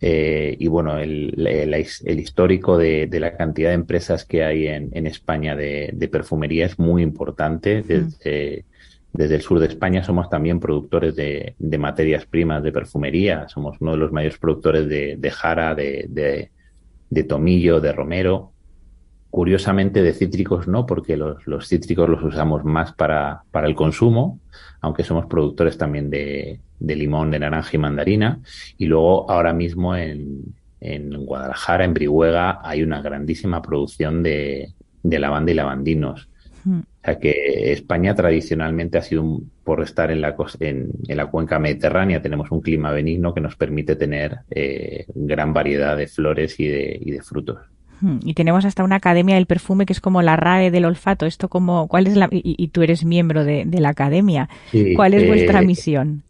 Eh, 0.05 0.57
y 0.59 0.67
bueno, 0.67 0.99
el, 0.99 1.47
el, 1.47 2.19
histórico 2.19 2.77
de, 2.77 3.07
de, 3.07 3.21
la 3.21 3.37
cantidad 3.37 3.69
de 3.69 3.77
empresas 3.77 4.25
que 4.25 4.43
hay 4.43 4.67
en, 4.67 4.91
en 4.95 5.07
España 5.07 5.55
de, 5.55 5.91
de, 5.95 6.09
perfumería 6.09 6.67
es 6.67 6.77
muy 6.77 7.05
importante. 7.05 7.83
Desde, 7.83 8.65
desde, 9.13 9.35
el 9.37 9.43
sur 9.43 9.61
de 9.61 9.69
España 9.69 10.03
somos 10.03 10.29
también 10.29 10.59
productores 10.59 11.15
de, 11.15 11.55
de, 11.57 11.79
materias 11.79 12.27
primas 12.27 12.65
de 12.65 12.73
perfumería. 12.73 13.47
Somos 13.49 13.77
uno 13.81 13.93
de 13.93 13.99
los 13.99 14.11
mayores 14.11 14.39
productores 14.39 14.89
de, 14.89 15.15
de 15.17 15.31
jara, 15.31 15.77
de, 15.77 16.51
de, 17.09 17.23
tomillo, 17.23 17.81
de 17.81 17.93
romero. 17.93 18.51
Curiosamente 19.31 20.03
de 20.03 20.15
cítricos 20.15 20.67
no, 20.67 20.85
porque 20.85 21.17
los, 21.17 21.47
los 21.47 21.69
cítricos 21.69 22.09
los 22.09 22.25
usamos 22.25 22.65
más 22.65 22.93
para, 22.93 23.45
para 23.53 23.69
el 23.69 23.77
consumo, 23.77 24.41
aunque 24.81 25.05
somos 25.05 25.27
productores 25.27 25.79
también 25.79 26.11
de, 26.11 26.59
de 26.83 26.97
limón, 26.97 27.31
de 27.31 27.39
naranja 27.39 27.71
y 27.75 27.79
mandarina. 27.79 28.41
Y 28.77 28.87
luego 28.87 29.31
ahora 29.31 29.53
mismo 29.53 29.97
en, 29.97 30.55
en 30.81 31.25
Guadalajara, 31.25 31.85
en 31.85 31.95
Brihuega, 31.95 32.61
hay 32.63 32.83
una 32.83 33.01
grandísima 33.01 33.63
producción 33.63 34.23
de, 34.23 34.73
de 35.03 35.19
lavanda 35.19 35.53
y 35.53 35.55
lavandinos. 35.55 36.29
Hmm. 36.65 36.81
O 36.81 37.05
sea 37.05 37.19
que 37.19 37.73
España 37.73 38.15
tradicionalmente 38.15 38.99
ha 38.99 39.03
sido 39.03 39.23
un, 39.23 39.51
por 39.65 39.83
estar 39.83 40.11
en 40.11 40.21
la, 40.21 40.37
en, 40.61 40.93
la 41.09 41.27
cuenca 41.27 41.59
mediterránea, 41.59 42.23
tenemos 42.23 42.51
un 42.51 42.61
clima 42.61 42.93
benigno 42.93 43.35
que 43.35 43.41
nos 43.41 43.57
permite 43.57 43.97
tener 43.97 44.39
eh, 44.51 45.07
gran 45.15 45.53
variedad 45.53 45.97
de 45.97 46.07
flores 46.07 46.59
y 46.61 46.69
de, 46.69 46.99
y 47.01 47.11
de 47.11 47.23
frutos. 47.23 47.59
Hmm, 48.01 48.19
y 48.25 48.35
tenemos 48.35 48.65
hasta 48.65 48.83
una 48.83 48.97
academia 48.97 49.37
del 49.37 49.47
perfume 49.47 49.87
que 49.87 49.93
es 49.93 50.01
como 50.01 50.23
la 50.23 50.37
RAE 50.37 50.73
del 50.73 50.85
olfato. 50.85 51.27
Esto 51.27 51.49
como, 51.49 51.87
¿cuál 51.87 52.09
es 52.09 52.17
la, 52.17 52.29
y, 52.31 52.69
tú 52.69 52.83
eres 52.83 53.05
miembro 53.05 53.45
de, 53.45 53.65
la 53.65 53.91
academia. 53.91 54.49
¿Cuál 54.97 55.15
es 55.15 55.27
vuestra 55.27 55.63
misión? 55.63 56.25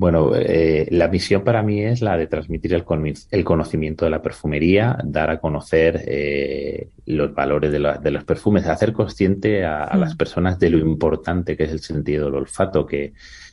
Bueno, 0.00 0.30
eh, 0.34 0.88
la 0.92 1.08
misión 1.08 1.44
para 1.44 1.62
mí 1.62 1.82
es 1.82 2.00
la 2.00 2.16
de 2.16 2.26
transmitir 2.26 2.72
el, 2.72 2.84
el 3.30 3.44
conocimiento 3.44 4.06
de 4.06 4.10
la 4.10 4.22
perfumería, 4.22 4.96
dar 5.04 5.28
a 5.28 5.40
conocer 5.40 6.02
eh, 6.06 6.88
los 7.04 7.34
valores 7.34 7.70
de, 7.70 7.98
de, 8.02 8.10
los 8.10 8.24
perfumes, 8.24 8.66
hacer 8.66 8.94
consciente 8.94 9.62
a, 9.66 9.94
las 9.98 10.14
mm. 10.14 10.16
personas 10.16 10.58
de 10.58 10.70
lo 10.70 10.78
importante 10.78 11.54
que 11.54 11.64
es 11.64 11.70
el 11.72 11.80
sentido 11.80 12.24
del 12.24 12.36
olfato, 12.36 12.86
que, 12.86 13.12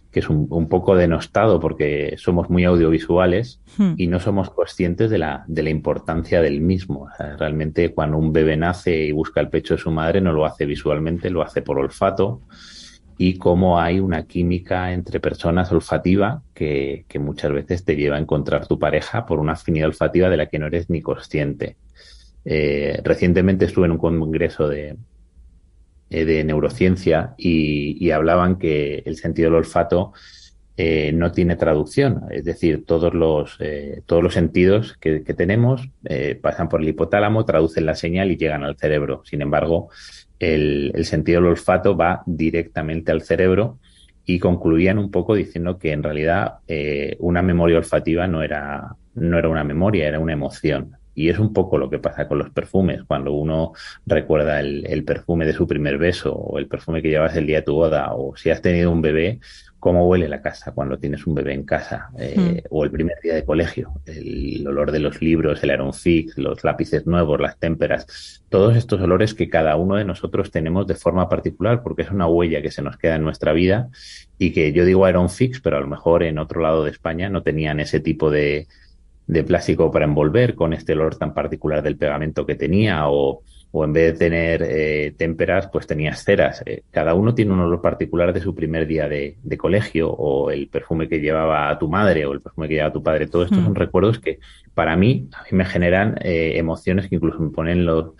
que 0.10 0.22
es 0.22 0.30
un, 0.30 0.48
un, 0.50 0.70
poco 0.70 0.96
denostado 0.96 1.60
porque 1.60 2.16
somos 2.18 2.50
muy 2.50 2.63
audiovisuales 2.63 3.60
mm. 3.77 3.96
y 3.98 4.08
no 4.08 4.22
somos 4.22 4.50
conscientes 4.50 5.10
de 5.10 5.18
la, 5.18 5.44
de 5.50 5.63
la 5.63 5.70
importancia 5.70 6.42
del 6.42 6.62
mismo. 6.62 7.10
realmente 7.38 7.94
cuando 7.94 8.18
un 8.18 8.32
bebé 8.32 8.56
nace 8.56 8.96
y 8.96 9.12
busca 9.12 9.42
el 9.42 9.50
pecho 9.50 9.74
de 9.74 9.82
su 9.82 9.92
madre 9.92 10.22
no 10.22 10.32
lo 10.32 10.46
hace 10.46 10.66
visualmente, 10.66 11.30
lo 11.30 11.42
hace 11.42 11.62
por 11.62 11.77
olfato 11.77 12.44
y 13.17 13.38
cómo 13.38 13.79
hay 13.79 14.00
una 14.00 14.25
química 14.27 14.93
entre 14.93 15.19
personas 15.19 15.71
olfativa 15.71 16.43
que, 16.53 17.05
muchas 17.19 17.51
veces 17.51 17.83
te 17.83 17.95
lleva 17.95 18.17
a 18.17 18.19
encontrar 18.19 18.67
tu 18.67 18.77
pareja 18.77 19.25
por 19.25 19.39
una 19.39 19.53
afinidad 19.53 19.88
olfativa 19.88 20.29
de 20.29 20.38
la 20.38 20.45
que 20.47 20.59
no 20.59 20.67
eres 20.67 20.89
ni 20.89 21.01
consciente. 21.01 21.77
Eh, 22.45 23.01
recientemente 23.03 23.65
estuve 23.65 23.86
en 23.88 23.93
un 23.93 23.97
congreso 23.97 24.71
eh, 24.71 24.95
de 26.09 26.43
neurociencia 26.43 27.33
y, 27.38 28.12
hablaban 28.12 28.57
que 28.57 29.03
el 29.05 29.17
sentido 29.17 29.50
del 29.50 29.57
olfato 29.57 30.13
eh, 30.77 31.12
no 31.12 31.31
tiene 31.31 31.55
traducción, 31.55 32.24
es 32.29 32.46
decir, 32.46 32.86
todos 32.86 33.13
los, 33.13 33.57
todos 34.05 34.24
los 34.24 34.34
sentidos 34.34 34.96
que, 35.00 35.19
tenemos 35.19 35.89
pasan 36.41 36.69
por 36.69 36.81
el 36.81 36.89
hipotálamo, 36.89 37.46
traducen 37.46 37.86
la 37.86 37.96
señal 37.96 38.31
y 38.31 38.38
llegan 38.38 38.63
al 38.63 38.77
cerebro. 38.77 39.24
Sin 39.25 39.41
embargo, 39.41 39.89
el, 40.39 41.05
sentido 41.05 41.41
del 41.41 41.51
olfato 41.51 41.96
va 41.96 42.24
directamente 42.25 43.12
al 43.12 43.22
cerebro 43.22 43.79
y 44.25 44.39
concluían 44.39 45.00
un 45.00 45.10
poco 45.10 45.36
diciendo 45.36 45.79
que 45.79 45.91
en 45.91 46.03
realidad 46.03 46.55
eh, 46.67 47.15
una 47.19 47.41
memoria 47.41 47.77
olfativa 47.77 48.27
no 48.27 48.43
era, 48.43 48.96
no 49.15 49.39
era 49.39 49.50
una 49.50 49.63
memoria, 49.63 50.07
era 50.07 50.19
una 50.19 50.34
emoción. 50.34 50.98
Y 51.15 51.29
es 51.29 51.39
un 51.39 51.51
poco 51.51 51.79
lo 51.79 51.89
que 51.89 51.98
pasa 51.98 52.27
con 52.27 52.38
los 52.38 52.51
perfumes. 52.51 53.01
Cuando 53.07 53.34
uno 53.34 53.72
recuerda 54.05 54.60
el, 54.60 54.86
el, 54.86 55.03
perfume 55.03 55.48
de 55.48 55.53
su 55.53 55.65
primer 55.65 55.98
beso 55.98 56.36
o 56.36 56.60
el 56.60 56.67
perfume 56.67 57.01
que 57.01 57.10
llevas 57.10 57.36
el 57.36 57.48
día 57.48 57.57
de 57.57 57.63
tu 57.63 57.74
boda 57.74 58.13
o 58.13 58.36
si 58.36 58.51
has 58.51 58.62
tenido 58.62 58.91
un 58.91 59.01
bebé, 59.01 59.39
cómo 59.79 60.07
huele 60.07 60.27
la 60.27 60.41
casa 60.41 60.72
cuando 60.72 60.98
tienes 60.98 61.27
un 61.27 61.36
bebé 61.36 61.53
en 61.53 61.63
casa 61.63 62.10
eh, 62.17 62.36
hmm. 62.36 62.67
o 62.69 62.84
el 62.84 62.91
primer 62.91 63.19
día 63.22 63.36
de 63.36 63.46
colegio, 63.46 63.93
el 64.05 64.65
olor 64.67 64.91
de 64.91 65.00
los 65.00 65.22
libros, 65.22 65.63
el 65.63 65.69
Aeron 65.69 65.93
Fix, 65.93 66.38
los 66.38 66.63
lápices 66.63 67.05
nuevos, 67.05 67.39
las 67.39 67.57
témperas, 67.57 68.43
todos 68.50 68.75
estos 68.75 69.00
olores 69.01 69.34
que 69.34 69.50
cada 69.50 69.75
uno 69.75 69.96
de 69.96 70.05
nosotros 70.05 70.51
tenemos 70.51 70.88
de 70.88 70.96
forma 70.96 71.29
particular 71.29 71.84
porque 71.84 72.01
es 72.01 72.12
una 72.12 72.27
huella 72.27 72.62
que 72.62 72.72
se 72.72 72.81
nos 72.81 72.98
queda 72.98 73.15
en 73.15 73.24
nuestra 73.24 73.53
vida 73.53 73.89
y 74.39 74.51
que 74.51 74.74
yo 74.74 74.84
digo 74.84 75.05
Aeron 75.05 75.29
Fix, 75.29 75.62
pero 75.62 75.77
a 75.77 75.81
lo 75.81 75.88
mejor 75.88 76.24
en 76.24 76.39
otro 76.39 76.62
lado 76.62 76.84
de 76.84 76.91
España 76.91 77.29
no 77.29 77.43
tenían 77.43 77.79
ese 77.79 78.00
tipo 78.00 78.31
de, 78.31 78.67
de 79.27 79.43
plástico 79.43 79.91
para 79.91 80.05
envolver 80.05 80.55
con 80.55 80.74
este 80.74 80.93
olor 80.93 81.17
tan 81.17 81.34
particular 81.34 81.84
del 81.84 81.98
pegamento 81.98 82.46
que 82.46 82.55
tenía 82.55 83.10
o 83.10 83.43
o 83.71 83.83
en 83.83 83.93
vez 83.93 84.13
de 84.13 84.19
tener 84.19 84.63
eh, 84.63 85.13
témperas, 85.17 85.67
pues 85.67 85.86
tenías 85.86 86.24
ceras. 86.24 86.63
Eh, 86.65 86.83
cada 86.91 87.13
uno 87.13 87.33
tiene 87.33 87.51
un 87.51 87.59
olor 87.59 87.81
particular 87.81 88.33
de 88.33 88.41
su 88.41 88.55
primer 88.55 88.88
día 88.88 89.07
de, 89.09 89.38
colegio, 89.57 90.09
o 90.09 90.51
el 90.51 90.67
perfume 90.67 91.07
que 91.07 91.19
llevaba 91.19 91.69
a 91.69 91.77
tu 91.77 91.89
madre, 91.89 92.25
o 92.25 92.33
el 92.33 92.41
perfume 92.41 92.67
que 92.67 92.75
llevaba 92.75 92.89
a 92.89 92.93
tu 92.93 93.03
padre. 93.03 93.27
Todos 93.27 93.45
estos 93.45 93.63
son 93.63 93.74
mm. 93.74 93.75
recuerdos 93.75 94.19
que 94.19 94.39
para 94.74 94.95
mí, 94.95 95.27
a 95.33 95.43
mí 95.43 95.50
me 95.51 95.65
generan 95.65 96.15
eh, 96.21 96.53
emociones 96.55 97.07
que 97.07 97.15
incluso 97.15 97.39
me 97.39 97.50
ponen 97.50 97.86
los, 97.86 98.13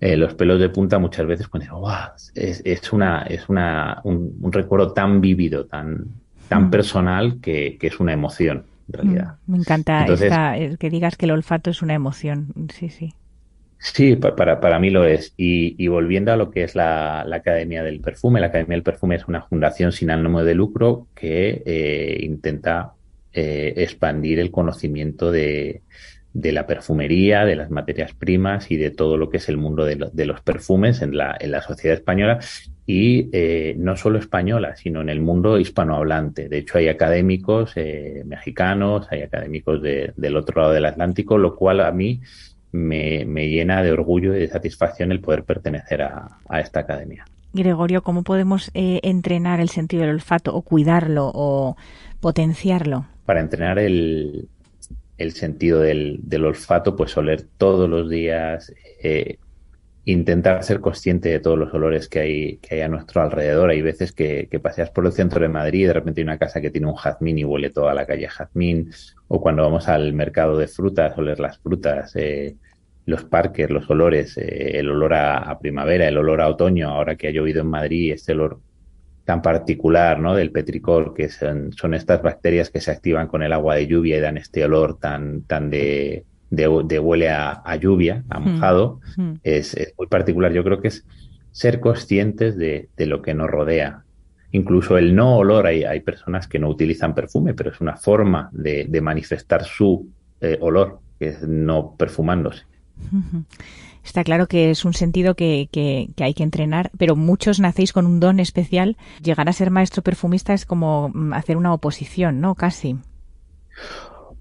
los 0.00 0.34
pelos 0.34 0.60
de 0.60 0.68
punta 0.68 0.98
muchas 0.98 1.26
veces 1.26 1.48
cuando 1.48 1.64
digo, 1.64 1.90
es, 2.34 2.92
una, 2.92 3.22
es 3.22 3.48
una, 3.48 4.00
un, 4.04 4.52
recuerdo 4.52 4.92
tan 4.92 5.20
vívido, 5.20 5.66
tan, 5.66 6.06
tan 6.48 6.66
mm. 6.66 6.70
personal 6.70 7.40
que, 7.40 7.78
es 7.80 8.00
una 8.00 8.12
emoción, 8.12 8.64
en 8.88 8.92
realidad. 8.92 9.34
Mm, 9.46 9.52
me 9.52 9.58
encanta 9.58 10.06
que 10.78 10.90
digas 10.90 11.16
que 11.16 11.24
el 11.24 11.30
olfato 11.30 11.70
es 11.70 11.80
una 11.80 11.94
emoción. 11.94 12.48
Sí, 12.72 12.90
sí. 12.90 13.14
Sí, 13.82 14.14
para, 14.14 14.60
para 14.60 14.78
mí 14.78 14.90
lo 14.90 15.04
es. 15.04 15.34
Y, 15.36 15.88
volviendo 15.88 16.32
a 16.32 16.36
lo 16.36 16.50
que 16.52 16.62
es 16.62 16.76
la, 16.76 17.22
Academia 17.22 17.82
del 17.82 18.00
Perfume, 18.00 18.40
la 18.40 18.46
Academia 18.46 18.76
del 18.76 18.84
Perfume 18.84 19.16
es 19.16 19.26
una 19.26 19.42
fundación 19.42 19.90
sin 19.90 20.10
ánimo 20.10 20.44
de 20.44 20.54
lucro 20.54 21.08
que 21.16 21.62
eh, 21.66 22.18
intenta 22.22 22.92
eh, 23.32 23.74
expandir 23.78 24.38
el 24.38 24.52
conocimiento 24.52 25.32
de, 25.32 25.82
la 26.32 26.64
perfumería, 26.64 27.44
de 27.44 27.56
las 27.56 27.70
materias 27.70 28.14
primas 28.14 28.70
y 28.70 28.76
de 28.76 28.92
todo 28.92 29.16
lo 29.16 29.28
que 29.28 29.38
es 29.38 29.48
el 29.48 29.56
mundo 29.56 29.84
de, 29.84 30.26
los 30.26 30.40
perfumes 30.42 31.02
en 31.02 31.16
la, 31.16 31.36
en 31.40 31.50
la 31.50 31.60
sociedad 31.60 31.98
española 31.98 32.38
y 32.86 33.30
eh, 33.32 33.74
no 33.76 33.96
solo 33.96 34.20
española, 34.20 34.76
sino 34.76 35.00
en 35.00 35.08
el 35.08 35.20
mundo 35.20 35.58
hispanohablante. 35.58 36.48
De 36.48 36.58
hecho, 36.58 36.78
hay 36.78 36.86
académicos 36.86 37.74
mexicanos, 38.26 39.08
hay 39.10 39.22
académicos 39.22 39.82
del 39.82 40.36
otro 40.36 40.60
lado 40.60 40.72
del 40.72 40.84
Atlántico, 40.84 41.36
lo 41.36 41.56
cual 41.56 41.80
a 41.80 41.90
mí 41.90 42.20
me, 42.72 43.24
llena 43.48 43.82
de 43.82 43.92
orgullo 43.92 44.34
y 44.34 44.40
de 44.40 44.48
satisfacción 44.48 45.12
el 45.12 45.20
poder 45.20 45.44
pertenecer 45.44 46.02
a, 46.02 46.38
esta 46.58 46.80
academia. 46.80 47.24
Gregorio, 47.52 48.02
¿cómo 48.02 48.22
podemos 48.22 48.70
eh, 48.74 49.00
entrenar 49.02 49.60
el 49.60 49.68
sentido 49.68 50.02
del 50.02 50.14
olfato 50.14 50.54
o 50.54 50.62
cuidarlo 50.62 51.30
o 51.34 51.76
potenciarlo? 52.20 53.06
Para 53.26 53.40
entrenar 53.40 53.78
el, 53.78 54.48
sentido 55.34 55.80
del, 55.80 56.44
olfato, 56.44 56.96
pues 56.96 57.16
oler 57.16 57.44
todos 57.58 57.88
los 57.88 58.08
días, 58.08 58.72
eh, 59.02 59.36
intentar 60.04 60.64
ser 60.64 60.80
consciente 60.80 61.28
de 61.28 61.38
todos 61.38 61.58
los 61.58 61.72
olores 61.72 62.08
que 62.08 62.20
hay, 62.20 62.56
que 62.56 62.74
hay 62.76 62.80
a 62.80 62.88
nuestro 62.88 63.22
alrededor. 63.22 63.70
Hay 63.70 63.82
veces 63.82 64.12
que, 64.12 64.48
paseas 64.62 64.90
por 64.90 65.06
el 65.06 65.12
centro 65.12 65.40
de 65.40 65.48
Madrid 65.48 65.80
y 65.80 65.84
de 65.84 65.92
repente 65.92 66.20
hay 66.20 66.24
una 66.24 66.38
casa 66.38 66.60
que 66.60 66.70
tiene 66.70 66.88
un 66.88 66.94
jazmín 66.94 67.38
y 67.38 67.44
huele 67.44 67.70
toda 67.70 67.94
la 67.94 68.06
calle 68.06 68.28
jazmín. 68.28 68.90
O 69.28 69.40
cuando 69.40 69.62
vamos 69.62 69.88
al 69.88 70.12
mercado 70.12 70.56
de 70.58 70.66
frutas, 70.66 71.16
oler 71.16 71.38
las 71.38 71.58
frutas, 71.58 72.16
eh, 72.16 72.56
los 73.06 73.24
parques, 73.24 73.70
los 73.70 73.88
olores, 73.90 74.36
eh, 74.38 74.78
el 74.78 74.90
olor 74.90 75.14
a, 75.14 75.58
primavera, 75.60 76.08
el 76.08 76.18
olor 76.18 76.40
a 76.40 76.48
otoño, 76.48 76.90
ahora 76.90 77.16
que 77.16 77.28
ha 77.28 77.32
llovido 77.32 77.60
en 77.62 77.68
Madrid, 77.68 78.12
este 78.12 78.32
olor 78.32 78.60
tan 79.24 79.40
particular 79.40 80.18
¿no? 80.18 80.34
del 80.34 80.50
petricor, 80.50 81.14
que 81.14 81.28
son, 81.28 81.72
son 81.72 81.94
estas 81.94 82.22
bacterias 82.22 82.70
que 82.70 82.80
se 82.80 82.90
activan 82.90 83.28
con 83.28 83.42
el 83.42 83.52
agua 83.52 83.76
de 83.76 83.86
lluvia 83.86 84.16
y 84.16 84.20
dan 84.20 84.36
este 84.36 84.64
olor 84.64 84.98
tan, 84.98 85.42
tan 85.42 85.70
de 85.70 86.24
de, 86.52 86.98
huele 86.98 87.30
a, 87.30 87.76
lluvia, 87.76 88.24
a 88.28 88.38
mojado, 88.38 89.00
Es, 89.42 89.76
muy 89.96 90.06
particular. 90.06 90.52
Yo 90.52 90.62
creo 90.62 90.80
que 90.80 90.88
es 90.88 91.04
ser 91.50 91.80
conscientes 91.80 92.56
de, 92.56 92.88
lo 92.98 93.22
que 93.22 93.34
nos 93.34 93.50
rodea. 93.50 94.04
Incluso 94.52 94.98
el 94.98 95.14
no 95.14 95.38
olor, 95.38 95.66
hay, 95.66 95.84
hay, 95.84 96.00
personas 96.00 96.46
que 96.46 96.58
no 96.58 96.68
utilizan 96.68 97.14
perfume, 97.14 97.54
pero 97.54 97.70
es 97.70 97.80
una 97.80 97.96
forma 97.96 98.50
de, 98.52 99.00
manifestar 99.00 99.64
su 99.64 100.08
eh, 100.40 100.58
olor, 100.60 101.00
que 101.18 101.28
es 101.28 101.42
no 101.42 101.94
perfumándose. 101.96 102.64
Está 104.04 104.22
claro 104.22 104.46
que 104.46 104.70
es 104.70 104.84
un 104.84 104.92
sentido 104.92 105.34
que, 105.34 105.68
que, 105.72 106.10
hay 106.22 106.34
que 106.34 106.42
entrenar, 106.42 106.90
pero 106.98 107.16
muchos 107.16 107.60
nacéis 107.60 107.94
con 107.94 108.04
un 108.04 108.20
don 108.20 108.40
especial. 108.40 108.98
Llegar 109.22 109.48
a 109.48 109.54
ser 109.54 109.70
maestro 109.70 110.02
perfumista 110.02 110.52
es 110.52 110.66
como 110.66 111.10
mm, 111.14 111.32
hacer 111.32 111.56
una 111.56 111.72
oposición, 111.72 112.42
¿no? 112.42 112.54
Casi. 112.54 112.98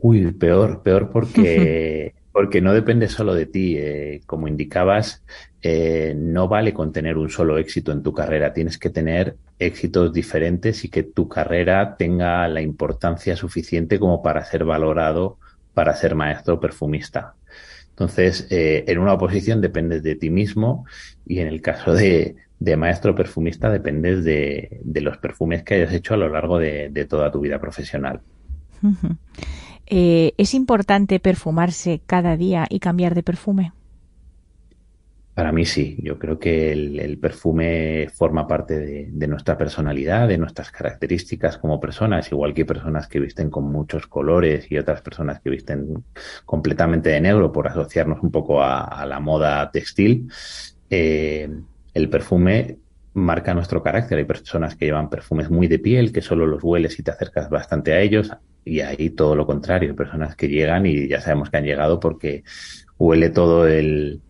Uy, 0.02 0.32
peor, 0.32 0.82
peor 0.84 1.10
porque, 1.12 2.14
porque 2.32 2.62
no 2.62 2.74
depende 2.74 3.08
solo 3.08 3.34
de 3.34 3.46
ti. 3.46 3.76
Eh, 3.78 4.22
como 4.26 4.48
indicabas, 4.48 5.24
eh, 5.62 6.14
no 6.18 6.48
vale 6.48 6.74
con 6.74 6.92
tener 6.92 7.18
un 7.18 7.30
solo 7.30 7.58
éxito 7.58 7.92
en 7.92 8.04
tu 8.04 8.14
carrera. 8.14 8.54
Tienes 8.54 8.78
que 8.78 8.90
tener 8.90 9.36
éxitos 9.60 10.12
diferentes 10.12 10.84
y 10.84 10.90
que 10.90 11.04
tu 11.04 11.28
carrera 11.28 11.96
tenga 11.98 12.48
la 12.48 12.62
importancia 12.62 13.36
suficiente 13.36 14.00
como 14.00 14.22
para 14.24 14.44
ser 14.44 14.66
valorado 14.66 15.38
para 15.74 15.96
ser 15.96 16.16
maestro 16.16 16.60
perfumista. 16.60 17.36
Entonces, 17.90 18.48
eh, 18.50 18.84
en 18.88 19.00
una 19.00 19.14
oposición 19.14 19.62
dependes 19.62 20.04
de 20.04 20.16
ti 20.16 20.30
mismo 20.30 20.86
y 21.26 21.40
en 21.40 21.48
el 21.48 21.62
caso 21.62 21.94
de, 21.94 22.36
maestro 22.78 23.16
perfumista 23.16 23.70
dependes 23.70 24.24
de, 24.24 24.82
los 25.02 25.18
perfumes 25.18 25.64
que 25.64 25.76
hayas 25.76 25.94
hecho 25.94 26.14
a 26.14 26.18
lo 26.18 26.30
largo 26.30 26.58
de, 26.58 27.06
toda 27.10 27.32
tu 27.32 27.42
vida 27.42 27.60
profesional. 27.60 28.22
Eh, 29.94 30.34
¿es 30.38 30.54
importante 30.54 31.20
perfumarse 31.20 32.02
cada 32.06 32.38
día 32.38 32.66
y 32.70 32.80
cambiar 32.80 33.14
de 33.14 33.24
perfume? 33.24 33.74
Para 35.34 35.52
mí 35.52 35.66
sí, 35.66 35.98
yo 36.02 36.18
creo 36.18 36.40
que 36.40 36.72
el, 36.72 37.18
perfume 37.18 38.08
forma 38.14 38.48
parte 38.48 38.80
de, 38.80 39.28
nuestra 39.28 39.58
personalidad, 39.58 40.30
de 40.30 40.38
nuestras 40.38 40.72
características 40.72 41.58
como 41.58 41.82
personas, 41.82 42.32
igual 42.32 42.54
que 42.54 42.62
hay 42.62 42.66
personas 42.66 43.10
que 43.10 43.20
visten 43.20 43.50
con 43.50 43.70
muchos 43.70 44.08
colores 44.08 44.72
y 44.72 44.78
otras 44.78 45.02
personas 45.02 45.42
que 45.42 45.50
visten 45.50 46.06
completamente 46.46 47.10
de 47.10 47.20
negro 47.20 47.52
por 47.52 47.68
asociarnos 47.68 48.24
un 48.24 48.32
poco 48.32 48.64
a, 48.64 49.06
la 49.06 49.20
moda 49.20 49.72
textil. 49.72 50.30
Eh, 50.90 51.50
el 51.94 52.10
perfume 52.10 52.78
marca 53.14 53.54
nuestro 53.54 53.84
carácter. 53.84 54.18
Hay 54.18 54.26
personas 54.26 54.76
que 54.76 54.86
llevan 54.86 55.10
perfumes 55.10 55.50
muy 55.50 55.68
de 55.68 55.80
piel, 55.80 56.12
que 56.12 56.22
solo 56.22 56.48
los 56.48 56.64
hueles 56.64 56.98
y 57.00 57.04
te 57.04 57.12
acercas 57.12 57.50
bastante 57.50 57.94
a 57.94 58.00
ellos, 58.00 58.32
y 58.64 58.82
hay 58.82 59.10
todo 59.12 59.36
lo 59.36 59.46
contrario, 59.46 59.96
personas 59.96 60.36
que 60.36 60.48
llegan 60.48 60.86
y 60.86 61.08
ya 61.08 61.22
sabemos 61.22 61.50
que 61.50 61.58
han 61.58 61.66
llegado 61.66 62.00
porque 62.00 62.44
huele 62.98 63.30
todo 63.30 63.68
el 63.68 64.22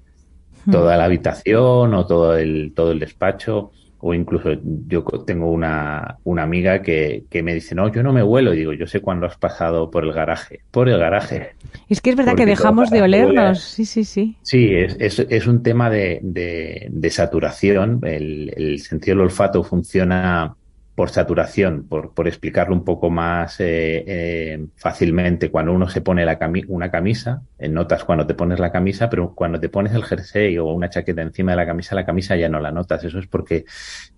toda 0.71 0.95
la 0.95 1.05
habitación 1.05 1.93
o 1.93 2.05
todo 2.05 2.37
el 2.37 2.73
todo 2.75 2.91
el 2.91 2.99
despacho 2.99 3.71
o 4.01 4.13
incluso 4.13 4.49
yo 4.87 5.03
tengo 5.25 5.51
una, 5.51 6.17
una 6.23 6.43
amiga 6.43 6.81
que, 6.81 7.25
que, 7.29 7.43
me 7.43 7.53
dice, 7.53 7.75
no, 7.75 7.91
yo 7.91 8.01
no 8.01 8.11
me 8.11 8.23
huelo. 8.23 8.53
Y 8.53 8.57
digo, 8.57 8.73
yo 8.73 8.87
sé 8.87 8.99
cuándo 8.99 9.27
has 9.27 9.37
pasado 9.37 9.91
por 9.91 10.03
el 10.03 10.11
garaje. 10.11 10.61
Por 10.71 10.89
el 10.89 10.97
garaje. 10.97 11.51
Es 11.87 12.01
que 12.01 12.09
es 12.09 12.15
verdad 12.15 12.35
que 12.35 12.45
dejamos 12.45 12.89
de 12.89 13.01
olernos. 13.01 13.61
Sí, 13.61 13.85
sí, 13.85 14.03
sí. 14.03 14.35
Sí, 14.41 14.73
es, 14.73 14.97
es, 14.99 15.19
es 15.19 15.47
un 15.47 15.61
tema 15.61 15.89
de, 15.89 16.19
de, 16.23 16.87
de 16.89 17.09
saturación. 17.11 17.99
El, 18.03 18.53
el, 18.55 18.79
sentido 18.79 19.17
del 19.17 19.25
olfato 19.25 19.63
funciona 19.63 20.55
por 21.01 21.09
saturación, 21.09 21.87
por, 21.87 22.13
por 22.13 22.27
explicarlo 22.27 22.75
un 22.75 22.83
poco 22.83 23.09
más 23.09 23.59
eh, 23.59 24.03
eh, 24.05 24.67
fácilmente, 24.75 25.49
cuando 25.49 25.73
uno 25.73 25.89
se 25.89 26.01
pone 26.01 26.23
la 26.25 26.37
cami 26.37 26.63
una 26.67 26.91
camisa, 26.91 27.41
eh, 27.57 27.69
notas 27.69 28.03
cuando 28.03 28.27
te 28.27 28.35
pones 28.35 28.59
la 28.59 28.71
camisa, 28.71 29.09
pero 29.09 29.33
cuando 29.33 29.59
te 29.59 29.67
pones 29.67 29.95
el 29.95 30.03
jersey 30.03 30.59
o 30.59 30.67
una 30.67 30.91
chaqueta 30.91 31.23
encima 31.23 31.53
de 31.53 31.55
la 31.55 31.65
camisa, 31.65 31.95
la 31.95 32.05
camisa 32.05 32.35
ya 32.35 32.49
no 32.49 32.59
la 32.59 32.71
notas. 32.71 33.03
Eso 33.03 33.17
es 33.17 33.25
porque 33.25 33.65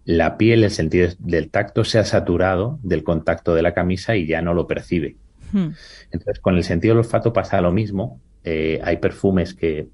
la 0.04 0.36
piel, 0.36 0.66
el 0.66 0.72
sentido 0.72 1.08
del 1.20 1.50
tacto, 1.50 1.86
se 1.86 2.00
ha 2.00 2.04
saturado 2.04 2.80
del 2.84 3.06
contacto 3.06 3.56
de 3.56 3.62
la 3.62 3.74
camisa 3.74 4.18
y 4.18 4.28
ya 4.28 4.42
no 4.42 4.54
lo 4.54 4.68
percibe. 4.68 5.16
Hmm. 5.54 5.70
Entonces, 6.12 6.42
con 6.42 6.58
el 6.58 6.66
sentido 6.66 6.96
del 6.96 7.06
olfato 7.06 7.32
pasa 7.32 7.62
lo 7.62 7.72
mismo. 7.72 8.20
Eh, 8.44 8.82
hay 8.84 8.98
perfumes 8.98 9.54
que 9.54 9.88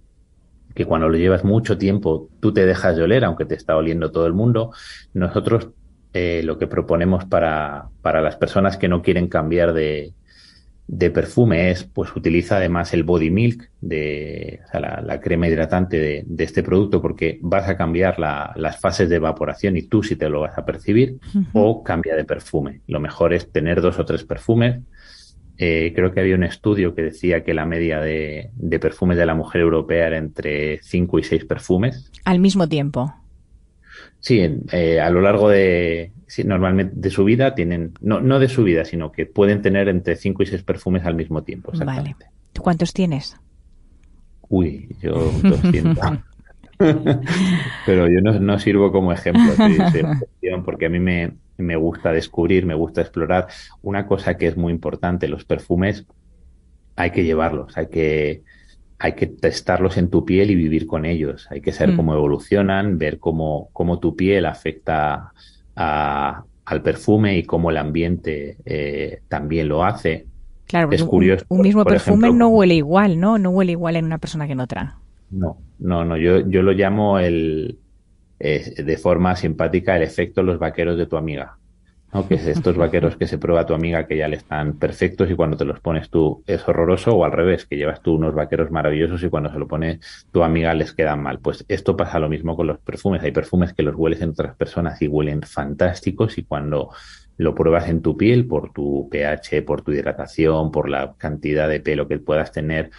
que 0.75 0.85
cuando 0.85 1.09
lo 1.09 1.17
llevas 1.17 1.43
mucho 1.43 1.77
tiempo 1.77 2.29
tú 2.39 2.53
te 2.53 2.65
dejas 2.65 2.95
de 2.95 3.03
oler, 3.03 3.25
aunque 3.25 3.45
te 3.45 3.55
está 3.55 3.75
oliendo 3.75 4.11
todo 4.11 4.27
el 4.27 4.33
mundo. 4.33 4.71
Nosotros 5.13 5.69
eh, 6.13 6.41
lo 6.43 6.57
que 6.57 6.67
proponemos 6.67 7.25
para, 7.25 7.89
para, 8.01 8.21
las 8.21 8.35
personas 8.35 8.77
que 8.77 8.87
no 8.87 9.03
quieren 9.03 9.27
cambiar 9.27 9.73
de, 9.73 10.13
de, 10.87 11.11
perfume 11.11 11.69
es, 11.69 11.83
pues 11.83 12.15
utiliza 12.15 12.57
además 12.57 12.93
el 12.95 13.03
body 13.03 13.29
milk, 13.29 13.69
de, 13.79 14.61
o 14.65 14.71
sea, 14.71 14.79
la, 14.79 15.01
la, 15.01 15.21
crema 15.21 15.47
hidratante 15.47 15.99
de, 15.99 16.23
de, 16.25 16.43
este 16.43 16.63
producto, 16.63 16.99
porque 16.99 17.37
vas 17.41 17.69
a 17.69 17.77
cambiar 17.77 18.17
la, 18.17 18.53
las 18.55 18.79
fases 18.79 19.07
de 19.07 19.17
evaporación 19.17 19.77
y 19.77 19.83
tú 19.83 20.01
sí 20.01 20.15
te 20.15 20.29
lo 20.29 20.41
vas 20.41 20.57
a 20.57 20.65
percibir, 20.65 21.19
uh 21.35 21.39
-huh. 21.39 21.47
o 21.53 21.83
cambia 21.83 22.15
de 22.15 22.25
perfume. 22.25 22.81
Lo 22.87 22.99
mejor 22.99 23.33
es 23.33 23.51
tener 23.51 23.79
dos 23.79 23.99
o 23.99 24.05
tres 24.05 24.23
perfumes. 24.23 24.81
Eh, 25.59 25.91
creo 25.93 26.11
que 26.11 26.21
había 26.21 26.35
un 26.35 26.43
estudio 26.43 26.95
que 26.95 27.03
decía 27.03 27.43
que 27.43 27.53
la 27.53 27.65
media 27.65 27.99
de, 27.99 28.49
de 28.55 28.79
perfumes 28.79 29.17
de 29.17 29.25
la 29.27 29.35
mujer 29.35 29.61
europea 29.61 30.07
era 30.07 30.17
entre 30.17 30.79
cinco 30.81 31.19
y 31.19 31.23
seis 31.23 31.45
perfumes. 31.45 32.11
Al 32.25 32.39
mismo 32.39 32.67
tiempo. 32.67 33.13
Sí, 34.19 34.41
eh, 34.71 34.99
a 34.99 35.09
lo 35.09 35.21
largo 35.21 35.49
de, 35.49 36.11
sí, 36.27 36.43
normalmente 36.43 36.93
de 36.95 37.09
su 37.09 37.23
vida 37.23 37.55
tienen, 37.55 37.93
no, 38.01 38.19
no 38.19 38.39
de 38.39 38.49
su 38.49 38.63
vida, 38.63 38.85
sino 38.85 39.11
que 39.11 39.25
pueden 39.25 39.61
tener 39.61 39.87
entre 39.87 40.15
5 40.15 40.43
y 40.43 40.45
6 40.45 40.63
perfumes 40.63 41.05
al 41.05 41.15
mismo 41.15 41.43
tiempo. 41.43 41.71
Vale. 41.73 42.15
¿Tú 42.53 42.61
cuántos 42.61 42.93
tienes? 42.93 43.37
Uy, 44.49 44.89
yo 45.01 45.31
200. 45.43 45.97
Pero 47.85 48.07
yo 48.07 48.21
no, 48.21 48.39
no, 48.39 48.57
sirvo 48.59 48.91
como 48.91 49.11
ejemplo 49.11 49.51
porque 50.63 50.85
a 50.85 50.89
mí 50.89 50.99
me, 50.99 51.33
me 51.57 51.75
gusta 51.75 52.11
descubrir, 52.11 52.65
me 52.65 52.73
gusta 52.73 53.01
explorar. 53.01 53.47
Una 53.81 54.05
cosa 54.05 54.37
que 54.37 54.47
es 54.47 54.57
muy 54.57 54.71
importante, 54.71 55.27
los 55.27 55.45
perfumes 55.45 56.05
hay 56.95 57.11
que 57.11 57.23
llevarlos, 57.23 57.77
hay 57.77 57.87
que, 57.87 58.43
hay 58.99 59.13
que 59.13 59.27
testarlos 59.27 59.97
en 59.97 60.09
tu 60.09 60.25
piel 60.25 60.51
y 60.51 60.55
vivir 60.55 60.85
con 60.85 61.05
ellos. 61.05 61.47
Hay 61.49 61.61
que 61.61 61.71
saber 61.71 61.93
mm. 61.93 61.97
cómo 61.97 62.13
evolucionan, 62.13 62.97
ver 62.97 63.17
cómo, 63.17 63.69
cómo 63.71 63.99
tu 63.99 64.15
piel 64.15 64.45
afecta 64.45 65.31
a, 65.75 66.43
al 66.65 66.81
perfume 66.81 67.37
y 67.37 67.43
cómo 67.43 67.71
el 67.71 67.77
ambiente 67.77 68.57
eh, 68.65 69.21
también 69.29 69.69
lo 69.69 69.85
hace. 69.85 70.25
Claro, 70.67 70.91
es 70.91 71.03
curioso. 71.03 71.45
Un, 71.47 71.59
un 71.59 71.63
mismo 71.63 71.83
por 71.83 71.93
perfume 71.93 72.27
ejemplo, 72.27 72.45
no 72.45 72.49
huele 72.49 72.75
igual, 72.75 73.19
¿no? 73.19 73.37
No 73.39 73.51
huele 73.51 73.71
igual 73.71 73.95
en 73.95 74.05
una 74.05 74.17
persona 74.17 74.45
que 74.45 74.53
en 74.53 74.59
otra. 74.59 74.97
No, 75.31 75.57
no, 75.79 76.03
no. 76.03 76.17
Yo, 76.17 76.47
yo 76.47 76.61
lo 76.61 76.73
llamo 76.73 77.19
el, 77.19 77.79
eh, 78.39 78.83
de 78.83 78.97
forma 78.97 79.35
simpática 79.35 79.95
el 79.95 80.03
efecto 80.03 80.43
los 80.43 80.59
vaqueros 80.59 80.97
de 80.97 81.05
tu 81.05 81.15
amiga. 81.15 81.57
¿No? 82.13 82.27
Que 82.27 82.35
es 82.35 82.47
estos 82.47 82.75
vaqueros 82.75 83.15
que 83.15 83.27
se 83.27 83.37
prueba 83.37 83.65
tu 83.65 83.73
amiga 83.73 84.07
que 84.07 84.17
ya 84.17 84.27
le 84.27 84.37
están 84.37 84.73
perfectos 84.73 85.29
y 85.29 85.35
cuando 85.35 85.57
te 85.57 85.65
los 85.65 85.79
pones 85.79 86.09
tú 86.09 86.43
es 86.47 86.67
horroroso 86.67 87.11
o 87.11 87.23
al 87.23 87.31
revés, 87.31 87.65
que 87.65 87.77
llevas 87.77 88.01
tú 88.01 88.15
unos 88.15 88.33
vaqueros 88.33 88.71
maravillosos 88.71 89.23
y 89.23 89.29
cuando 89.29 89.51
se 89.51 89.59
lo 89.59 89.67
pone 89.67 89.99
tu 90.31 90.43
amiga 90.43 90.73
les 90.73 90.93
quedan 90.93 91.21
mal. 91.21 91.39
Pues 91.39 91.65
esto 91.67 91.95
pasa 91.95 92.19
lo 92.19 92.29
mismo 92.29 92.55
con 92.55 92.67
los 92.67 92.79
perfumes. 92.79 93.23
Hay 93.23 93.31
perfumes 93.31 93.73
que 93.73 93.83
los 93.83 93.95
hueles 93.95 94.21
en 94.21 94.29
otras 94.29 94.55
personas 94.55 95.01
y 95.01 95.07
huelen 95.07 95.41
fantásticos 95.41 96.37
y 96.37 96.43
cuando 96.43 96.89
lo 97.37 97.55
pruebas 97.55 97.87
en 97.87 98.01
tu 98.01 98.17
piel 98.17 98.45
por 98.45 98.73
tu 98.73 99.07
pH, 99.09 99.61
por 99.61 99.81
tu 99.81 99.91
hidratación, 99.91 100.71
por 100.71 100.89
la 100.89 101.13
cantidad 101.17 101.69
de 101.69 101.79
pelo 101.79 102.07
que 102.07 102.19
puedas 102.19 102.51
tener, 102.51 102.91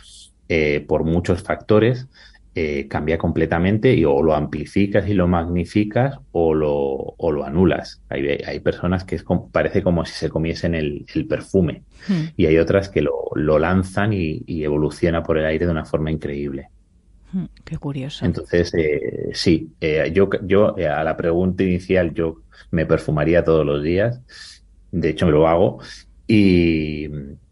eh, 0.49 0.85
por 0.89 1.05
muchos 1.05 1.43
factores, 1.43 2.09
eh, 2.55 2.89
cambia 2.89 3.17
completamente 3.17 3.95
y 3.95 4.05
o 4.05 4.23
lo 4.23 4.35
amplificas 4.35 5.09
y 5.09 5.15
lo 5.15 5.29
magnificas 5.29 6.19
o 6.33 6.53
lo, 6.53 6.73
o 6.73 7.31
lo 7.31 7.45
anulas. 7.45 8.03
Hay, 8.09 8.27
hay 8.27 8.61
personas 8.61 9.05
que 9.05 9.15
es 9.15 9.23
como, 9.23 9.51
parece 9.51 9.83
como 9.83 10.05
si 10.05 10.15
se 10.15 10.29
comiesen 10.29 10.75
el, 10.75 11.07
el 11.15 11.27
perfume 11.27 11.83
hmm. 12.09 12.25
y 12.37 12.47
hay 12.47 12.59
otras 12.59 12.89
que 12.89 13.03
lo, 13.03 13.31
lo 13.37 13.59
lanzan 13.59 14.13
y, 14.13 14.43
y, 14.47 14.65
evoluciona 14.65 15.23
por 15.23 15.39
el 15.39 15.47
aire 15.47 15.67
de 15.67 15.73
una 15.73 15.85
forma 15.85 16.11
increíble. 16.11 16.69
Hmm. 17.33 17.45
Qué 17.65 17.79
curioso. 17.79 18.25
Entonces, 18.25 18.75
eh, 18.75 19.31
sí, 19.33 19.71
eh, 19.81 20.11
yo, 20.13 20.29
yo 20.43 20.77
eh, 20.77 20.89
a 20.89 21.05
la 21.05 21.17
pregunta 21.17 21.63
inicial 21.63 22.13
yo 22.13 22.43
me 22.73 22.87
perfumaría 22.87 23.45
todos 23.45 23.65
los 23.65 23.83
días, 23.83 24.21
de 24.91 25.11
hecho 25.11 25.27
me 25.27 25.33
lo 25.33 25.47
hago 25.47 25.79
y, 26.27 27.09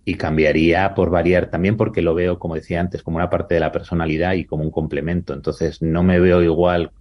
y 0.08 0.14
cambiaría 0.14 0.94
por 0.94 1.10
variar 1.10 1.50
también 1.50 1.76
porque 1.76 2.00
lo 2.00 2.14
veo, 2.14 2.38
como 2.38 2.54
decía 2.54 2.80
antes, 2.80 3.02
como 3.02 3.18
una 3.18 3.28
parte 3.28 3.52
de 3.52 3.60
la 3.60 3.72
personalidad 3.72 4.32
y 4.32 4.46
como 4.46 4.64
un 4.64 4.70
complemento. 4.70 5.34
Entonces 5.34 5.82
no 5.82 6.02
me 6.02 6.18
veo 6.18 6.42
igual 6.42 6.92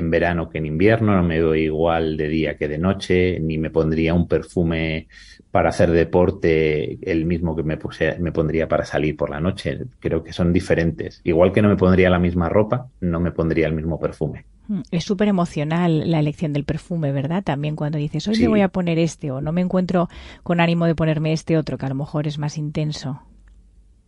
en 0.00 0.10
verano 0.10 0.48
que 0.48 0.58
en 0.58 0.66
invierno, 0.66 1.14
no 1.16 1.22
me 1.22 1.38
veo 1.38 1.54
igual 1.54 2.16
de 2.16 2.28
día 2.28 2.56
que 2.56 2.68
de 2.68 2.78
noche, 2.78 3.40
ni 3.40 3.58
me 3.58 3.70
pondría 3.70 4.14
un 4.14 4.28
perfume 4.28 5.08
para 5.50 5.70
hacer 5.70 5.90
deporte 5.90 6.98
el 7.10 7.24
mismo 7.24 7.56
que 7.56 7.62
me, 7.62 7.76
puse, 7.76 8.18
me 8.18 8.32
pondría 8.32 8.68
para 8.68 8.84
salir 8.84 9.16
por 9.16 9.30
la 9.30 9.40
noche. 9.40 9.78
Creo 9.98 10.22
que 10.22 10.32
son 10.32 10.52
diferentes. 10.52 11.20
Igual 11.24 11.52
que 11.52 11.62
no 11.62 11.68
me 11.68 11.76
pondría 11.76 12.10
la 12.10 12.18
misma 12.18 12.48
ropa, 12.48 12.88
no 13.00 13.20
me 13.20 13.32
pondría 13.32 13.66
el 13.66 13.74
mismo 13.74 13.98
perfume. 13.98 14.44
Es 14.90 15.04
súper 15.04 15.28
emocional 15.28 16.10
la 16.10 16.18
elección 16.18 16.52
del 16.52 16.64
perfume, 16.64 17.10
¿verdad? 17.10 17.42
También 17.42 17.74
cuando 17.74 17.96
dices, 17.96 18.28
hoy 18.28 18.34
sí. 18.34 18.42
me 18.42 18.48
voy 18.48 18.60
a 18.60 18.68
poner 18.68 18.98
este 18.98 19.30
o 19.30 19.40
no 19.40 19.52
me 19.52 19.62
encuentro 19.62 20.08
con 20.42 20.60
ánimo 20.60 20.84
de 20.84 20.94
ponerme 20.94 21.32
este 21.32 21.56
otro, 21.56 21.78
que 21.78 21.86
a 21.86 21.88
lo 21.88 21.94
mejor 21.94 22.26
es 22.26 22.38
más 22.38 22.58
intenso. 22.58 23.22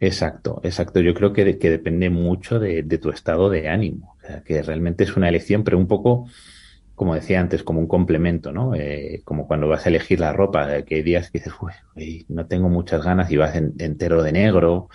Exacto, 0.01 0.61
exacto. 0.63 1.01
Yo 1.01 1.15
creo 1.15 1.33
que, 1.33 1.59
que 1.59 1.71
depende 1.71 2.11
mucho 2.11 2.59
de, 2.59 2.83
de, 2.83 2.99
tu 2.99 3.11
estado 3.11 3.51
de 3.51 3.69
ánimo. 3.69 4.17
Que 4.45 4.63
realmente 4.63 5.05
es 5.05 5.17
una 5.17 5.29
elección, 5.29 5.65
pero 5.65 5.79
un 5.79 5.87
poco, 5.87 6.27
como 6.95 7.15
decía 7.15 7.41
antes, 7.41 7.63
como 7.63 7.81
un 7.81 7.89
complemento, 7.89 8.53
¿no? 8.53 8.75
Eh, 8.75 9.23
como 9.25 9.47
cuando 9.47 9.69
vas 9.69 9.87
a 9.87 9.89
elegir 9.89 10.21
la 10.21 10.33
ropa, 10.33 10.83
que 10.83 10.97
hay 10.97 11.03
días 11.03 11.31
que 11.31 11.39
dices, 11.39 11.53
uy, 11.61 12.27
no 12.29 12.47
tengo 12.47 12.69
muchas 12.69 13.05
ganas 13.05 13.31
y 13.31 13.37
vas 13.37 13.57
en, 13.57 13.75
entero 13.79 14.23
de 14.23 14.33
negro, 14.33 14.89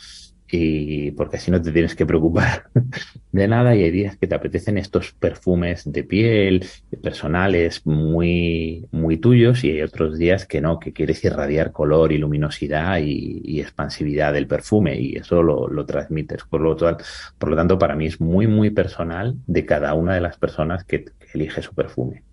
y 0.55 1.11
porque 1.11 1.37
así 1.37 1.51
no 1.51 1.61
te 1.61 1.71
tienes 1.71 1.95
que 1.95 2.05
preocupar 2.05 2.65
de 3.31 3.47
nada. 3.47 3.75
Y 3.75 3.83
hay 3.83 3.91
días 3.91 4.17
que 4.17 4.27
te 4.27 4.35
apetecen 4.35 4.77
estos 4.77 5.11
perfumes 5.13 5.83
de 5.91 6.03
piel 6.03 6.65
personales 7.01 7.85
muy 7.85 8.87
muy 8.91 9.17
tuyos 9.17 9.63
y 9.63 9.71
hay 9.71 9.81
otros 9.81 10.17
días 10.17 10.45
que 10.45 10.61
no 10.61 10.79
que 10.79 10.93
quieres 10.93 11.23
irradiar 11.23 11.71
color 11.71 12.11
y 12.11 12.17
luminosidad 12.17 12.99
y, 12.99 13.59
expansividad 13.59 14.33
del 14.33 14.47
perfume 14.47 14.99
y 14.99 15.15
eso 15.15 15.41
lo, 15.41 15.67
lo 15.67 15.85
transmites. 15.85 16.43
Por 16.43 16.61
lo, 16.61 16.75
por 16.75 17.49
lo 17.49 17.55
tanto 17.55 17.79
para 17.79 17.95
mí 17.95 18.07
es 18.07 18.21
muy 18.21 18.47
muy 18.47 18.69
personal 18.69 19.35
de 19.47 19.65
cada 19.65 19.93
una 19.93 20.13
de 20.15 20.21
las 20.21 20.37
personas 20.37 20.83
que 20.83 21.05
elige 21.33 21.61
su 21.61 21.73
perfume 21.73 22.23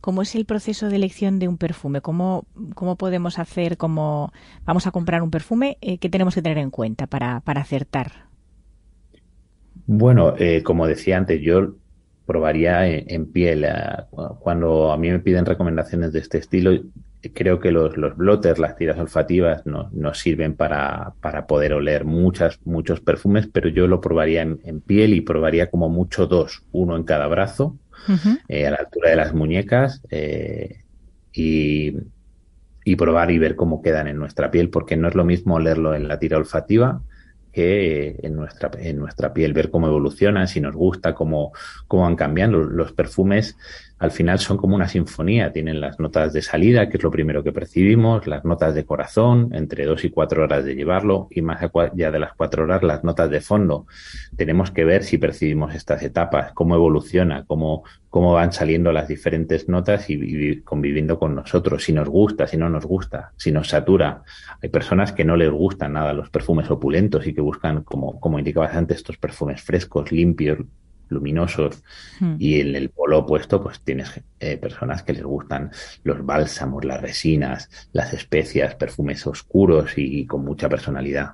¿Cómo 0.00 0.22
es 0.22 0.34
el 0.34 0.44
proceso 0.44 0.88
de 0.88 0.96
elección 0.96 1.38
de 1.38 1.48
un 1.48 1.58
perfume? 1.58 2.00
¿Cómo, 2.00 2.46
cómo 2.74 2.96
podemos 2.96 3.38
hacer, 3.38 3.76
como 3.76 4.32
vamos 4.64 4.86
a 4.86 4.90
comprar 4.90 5.22
un 5.22 5.30
perfume, 5.30 5.78
eh, 5.80 5.98
qué 5.98 6.08
tenemos 6.08 6.34
que 6.34 6.42
tener 6.42 6.58
en 6.58 6.70
cuenta 6.70 7.06
para, 7.06 7.40
para 7.40 7.60
acertar? 7.60 8.26
Bueno, 9.86 10.34
eh, 10.38 10.62
como 10.62 10.86
decía 10.86 11.16
antes, 11.16 11.40
yo 11.40 11.74
probaría 12.26 12.86
en, 12.86 13.26
piel. 13.26 13.66
Uh, 14.12 14.34
cuando 14.38 14.92
a 14.92 14.96
mí 14.96 15.10
me 15.10 15.18
piden 15.18 15.44
recomendaciones 15.44 16.12
de 16.12 16.20
este 16.20 16.38
estilo, 16.38 16.72
creo 17.34 17.58
que 17.60 17.72
los, 17.72 17.96
los 17.96 18.16
blotters, 18.16 18.58
las 18.58 18.76
tiras 18.76 18.98
olfativas, 18.98 19.66
no, 19.66 19.90
no 19.92 20.14
sirven 20.14 20.54
para, 20.54 21.14
para, 21.20 21.46
poder 21.46 21.72
oler 21.72 22.04
muchas, 22.04 22.60
muchos 22.64 23.00
perfumes, 23.00 23.48
pero 23.52 23.68
yo 23.68 23.86
lo 23.86 24.00
probaría 24.00 24.42
en, 24.42 24.60
en 24.64 24.80
piel 24.80 25.14
y 25.14 25.20
probaría 25.20 25.70
como 25.70 25.88
mucho 25.88 26.26
dos, 26.26 26.62
uno 26.72 26.96
en 26.96 27.04
cada 27.04 27.26
brazo 27.26 27.76
eh, 28.48 28.66
a 28.66 28.70
la 28.70 28.76
altura 28.76 29.10
de 29.10 29.16
las 29.16 29.34
muñecas 29.34 30.02
eh, 30.10 30.84
y, 31.32 31.96
y, 32.84 32.96
probar 32.96 33.30
y 33.30 33.38
ver 33.38 33.56
cómo 33.56 33.82
quedan 33.82 34.08
en 34.08 34.16
nuestra 34.16 34.50
piel, 34.50 34.70
porque 34.70 34.96
no 34.96 35.08
es 35.08 35.14
lo 35.14 35.24
mismo 35.24 35.54
olerlo 35.54 35.94
en 35.94 36.08
la 36.08 36.18
tira 36.18 36.38
olfativa 36.38 37.02
que 37.52 38.18
en 38.22 38.34
nuestra, 38.34 38.70
en 38.78 38.98
nuestra 38.98 39.34
piel, 39.34 39.52
ver 39.52 39.70
cómo 39.70 39.86
evolucionan, 39.86 40.48
si 40.48 40.60
nos 40.60 40.74
gusta, 40.74 41.14
cómo, 41.14 41.52
cómo 41.86 42.04
van 42.04 42.16
cambiando. 42.16 42.58
Los 42.58 42.92
perfumes 42.92 43.56
al 44.02 44.10
final 44.10 44.40
son 44.40 44.56
como 44.56 44.74
una 44.74 44.88
sinfonía. 44.88 45.52
Tienen 45.52 45.80
las 45.80 46.00
notas 46.00 46.32
de 46.32 46.42
salida, 46.42 46.88
que 46.88 46.96
es 46.96 47.02
lo 47.04 47.10
primero 47.12 47.44
que 47.44 47.52
percibimos, 47.52 48.26
las 48.26 48.44
notas 48.44 48.74
de 48.74 48.84
corazón, 48.84 49.50
entre 49.52 49.86
dos 49.86 50.04
y 50.04 50.10
cuatro 50.10 50.42
horas 50.42 50.64
de 50.64 50.74
llevarlo, 50.74 51.28
y 51.30 51.40
más 51.40 51.62
allá 51.62 52.10
de 52.10 52.18
las 52.18 52.34
cuatro 52.34 52.64
horas, 52.64 52.82
las 52.82 53.04
notas 53.04 53.30
de 53.30 53.40
fondo. 53.40 53.86
Tenemos 54.36 54.72
que 54.72 54.84
ver 54.84 55.04
si 55.04 55.18
percibimos 55.18 55.76
estas 55.76 56.02
etapas, 56.02 56.50
cómo 56.52 56.74
evoluciona, 56.74 57.44
cómo, 57.46 57.84
cómo 58.10 58.32
van 58.32 58.52
saliendo 58.52 58.90
las 58.90 59.06
diferentes 59.06 59.68
notas 59.68 60.10
y, 60.10 60.14
y 60.14 60.60
conviviendo 60.62 61.20
con 61.20 61.36
nosotros, 61.36 61.84
si 61.84 61.92
nos 61.92 62.08
gusta, 62.08 62.48
si 62.48 62.56
no 62.56 62.68
nos 62.68 62.84
gusta, 62.84 63.30
si 63.36 63.52
nos 63.52 63.68
satura. 63.68 64.24
Hay 64.60 64.68
personas 64.68 65.12
que 65.12 65.24
no 65.24 65.36
les 65.36 65.50
gustan 65.52 65.92
nada 65.92 66.12
los 66.12 66.28
perfumes 66.28 66.68
opulentos 66.72 67.24
y 67.28 67.34
que 67.34 67.40
buscan, 67.40 67.84
como, 67.84 68.18
como 68.18 68.40
indicabas 68.40 68.74
antes, 68.74 68.96
estos 68.96 69.16
perfumes 69.16 69.62
frescos, 69.62 70.10
limpios, 70.10 70.58
luminosos 71.12 71.82
hmm. 72.20 72.34
y 72.38 72.60
en 72.60 72.74
el 72.74 72.90
polo 72.90 73.20
opuesto 73.20 73.62
pues 73.62 73.80
tienes 73.80 74.20
eh, 74.40 74.56
personas 74.56 75.02
que 75.02 75.12
les 75.12 75.24
gustan 75.24 75.70
los 76.02 76.24
bálsamos, 76.24 76.84
las 76.84 77.00
resinas, 77.00 77.70
las 77.92 78.12
especias, 78.12 78.74
perfumes 78.74 79.26
oscuros 79.26 79.92
y, 79.96 80.26
con 80.26 80.44
mucha 80.44 80.68
personalidad. 80.68 81.32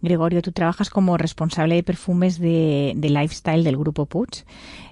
Gregorio, 0.00 0.42
tú 0.42 0.52
trabajas 0.52 0.90
como 0.90 1.16
responsable 1.16 1.74
de 1.74 1.82
perfumes 1.82 2.38
de, 2.38 2.94
lifestyle 2.96 3.64
del 3.64 3.76
grupo 3.76 4.06
Puig. 4.06 4.44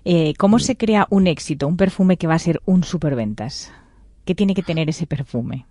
Eh, 0.04 0.34
¿Cómo 0.36 0.58
se 0.58 0.76
crea 0.76 1.06
un 1.10 1.28
éxito, 1.28 1.68
un 1.68 1.76
perfume 1.76 2.16
que 2.16 2.26
va 2.26 2.34
a 2.34 2.40
ser 2.40 2.60
un 2.64 2.82
superventas? 2.82 3.72
¿Qué 4.24 4.34
tiene 4.34 4.54
que 4.54 4.62
tener 4.62 4.88
ese 4.88 5.06
perfume? 5.06 5.66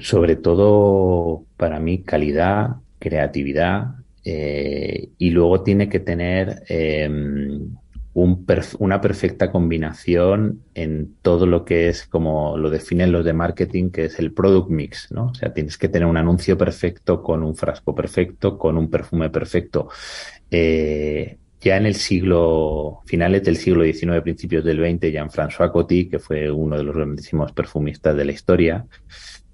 Sobre 0.00 0.36
todo, 0.36 1.44
para 1.58 1.78
mí, 1.78 1.98
calidad, 1.98 2.76
creatividad, 2.98 3.96
eh, 4.28 5.10
y 5.18 5.30
luego 5.30 5.62
tiene 5.62 5.88
que 5.88 6.00
tener 6.00 6.64
em, 6.68 7.76
una 8.12 9.00
perfecta 9.00 9.52
combinación 9.52 10.64
en 10.74 11.14
todo 11.22 11.46
lo 11.46 11.64
que 11.64 11.88
es, 11.88 12.08
como 12.08 12.58
lo 12.58 12.68
definen 12.68 13.12
los 13.12 13.24
de 13.24 13.32
marketing, 13.32 13.90
que 13.90 14.06
es 14.06 14.18
el 14.18 14.32
product 14.32 14.68
mix, 14.68 15.12
¿no? 15.12 15.26
O 15.26 15.34
sea, 15.34 15.54
tienes 15.54 15.78
que 15.78 15.88
tener 15.88 16.08
un 16.08 16.16
anuncio 16.16 16.58
perfecto 16.58 17.22
con 17.22 17.44
un 17.44 17.54
frasco 17.54 17.94
perfecto, 17.94 18.58
con 18.58 18.76
un 18.76 18.90
perfume 18.90 19.30
perfecto. 19.30 19.90
Eh, 20.50 21.38
ya 21.60 21.76
en 21.76 21.86
el 21.86 21.94
siglo, 21.94 23.02
finales 23.06 23.44
del 23.44 23.56
siglo 23.56 23.84
XIX, 23.84 24.22
principios 24.22 24.64
del 24.64 24.78
XX, 24.78 25.12
Jean-François 25.12 25.70
Coty, 25.70 26.08
que 26.08 26.18
fue 26.18 26.50
uno 26.50 26.76
de 26.76 26.82
los 26.82 26.96
grandísimos 26.96 27.52
perfumistas 27.52 28.16
de 28.16 28.24
la 28.24 28.32
historia, 28.32 28.86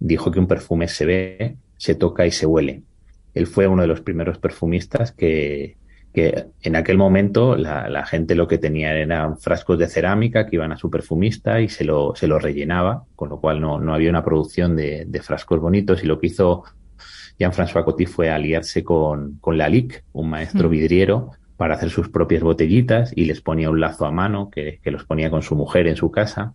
dijo 0.01 0.31
que 0.31 0.41
un 0.41 0.47
perfume 0.47 0.89
se 0.89 1.05
ve, 1.05 1.57
se 1.77 1.95
toca 1.95 2.25
y 2.27 2.31
se 2.31 2.47
huele 2.47 2.85
él 3.35 3.47
fue 3.47 3.67
uno 3.67 3.83
de 3.83 3.89
los 3.89 4.01
primeros 4.01 4.39
perfumistas 4.39 5.13
que, 5.13 5.77
que 6.13 6.47
en 6.63 6.77
aquel 6.77 6.99
momento 6.99 7.57
la, 7.57 8.05
gente 8.07 8.35
lo 8.35 8.47
que 8.47 8.59
tenía 8.59 8.93
eran 8.95 9.39
frascos 9.39 9.79
de 9.79 9.89
cerámica 9.89 10.47
que 10.47 10.57
iban 10.57 10.73
a 10.73 10.77
su 10.77 10.91
perfumista 10.91 11.61
y 11.61 11.69
se 11.69 11.85
lo, 11.85 12.15
se 12.15 12.27
lo 12.27 12.39
rellenaba, 12.39 13.05
con 13.17 13.31
lo 13.31 13.41
cual 13.41 13.61
no, 13.61 13.81
no 13.81 13.95
había 13.95 14.11
una 14.11 14.25
producción 14.25 14.77
de, 14.77 15.21
frascos 15.23 15.61
bonitos 15.61 16.03
y 16.05 16.07
lo 16.07 16.21
que 16.21 16.27
hizo 16.27 16.65
Jean-François 17.39 17.85
Coty 17.85 18.07
fue 18.07 18.31
aliarse 18.31 18.85
con, 18.85 19.39
con 19.41 19.57
Lalique, 19.57 20.03
un 20.13 20.29
maestro 20.29 20.69
mm. 20.69 20.73
vidriero, 20.73 21.31
para 21.57 21.75
hacer 21.75 21.91
sus 21.91 22.09
propias 22.09 22.43
botellitas 22.43 23.13
y 23.15 23.25
les 23.25 23.41
ponía 23.41 23.71
un 23.71 23.81
lazo 23.81 24.05
a 24.05 24.11
mano 24.11 24.51
que, 24.51 24.81
que 24.83 24.91
los 24.91 25.05
ponía 25.05 25.31
con 25.31 25.43
su 25.43 25.55
mujer 25.55 25.87
en 25.87 25.97
su 25.97 26.11
casa. 26.11 26.55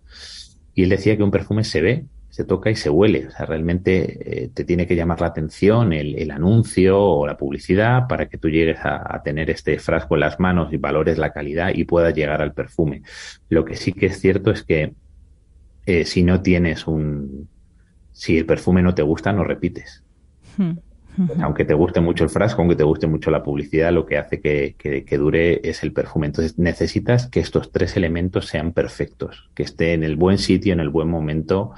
Y 0.76 0.84
él 0.84 0.90
decía 0.90 1.16
que 1.18 1.24
un 1.24 1.32
perfume 1.32 1.64
se 1.64 1.82
ve, 1.82 2.06
se 2.38 2.44
toca 2.44 2.70
y 2.70 2.76
se 2.76 2.92
huele. 2.92 3.26
O 3.26 3.32
sea, 3.32 3.48
realmente 3.48 4.44
eh, 4.44 4.50
te 4.54 4.64
tiene 4.64 4.86
que 4.86 4.96
llamar 4.96 5.22
la 5.22 5.26
atención 5.26 5.92
el, 5.92 6.30
anuncio 6.30 7.02
o 7.02 7.26
la 7.26 7.36
publicidad 7.36 8.08
para 8.08 8.30
que 8.30 8.38
tú 8.38 8.48
llegues 8.48 8.78
a, 8.84 9.24
tener 9.24 9.50
este 9.50 9.80
frasco 9.80 10.14
en 10.14 10.20
las 10.20 10.40
manos 10.40 10.72
y 10.72 10.78
valores 10.78 11.18
la 11.18 11.34
calidad 11.34 11.72
y 11.74 11.86
puedas 11.86 12.14
llegar 12.14 12.44
al 12.44 12.54
perfume. 12.54 13.02
Lo 13.50 13.66
que 13.66 13.76
sí 13.76 13.92
que 13.92 14.06
es 14.06 14.20
cierto 14.20 14.52
es 14.52 14.62
que 14.62 14.94
eh, 15.88 16.06
si 16.06 16.22
no 16.22 16.44
tienes 16.44 16.86
un... 16.86 17.50
Si 18.12 18.38
el 18.38 18.46
perfume 18.46 18.84
no 18.84 18.94
te 18.94 19.02
gusta, 19.02 19.34
no 19.34 19.44
repites. 19.44 20.04
Hmm. 20.58 20.74
Aunque 21.42 21.66
te 21.66 21.74
guste 21.74 22.02
mucho 22.02 22.24
el 22.24 22.30
frasco, 22.30 22.62
aunque 22.62 22.76
te 22.76 22.84
guste 22.84 23.08
mucho 23.08 23.32
la 23.32 23.42
publicidad, 23.42 23.92
lo 23.92 24.06
que 24.06 24.20
hace 24.20 24.40
que, 24.40 24.76
que, 24.78 25.18
dure 25.18 25.60
es 25.68 25.82
el 25.82 25.92
perfume. 25.92 26.28
Entonces 26.28 26.60
necesitas 26.60 27.26
que 27.26 27.40
estos 27.40 27.72
tres 27.72 27.98
elementos 27.98 28.46
sean 28.46 28.74
perfectos, 28.74 29.50
que 29.56 29.64
esté 29.64 29.94
en 29.94 30.04
el 30.04 30.16
buen 30.16 30.38
sitio, 30.38 30.74
en 30.74 30.80
el 30.80 30.90
buen 30.90 31.10
momento 31.10 31.74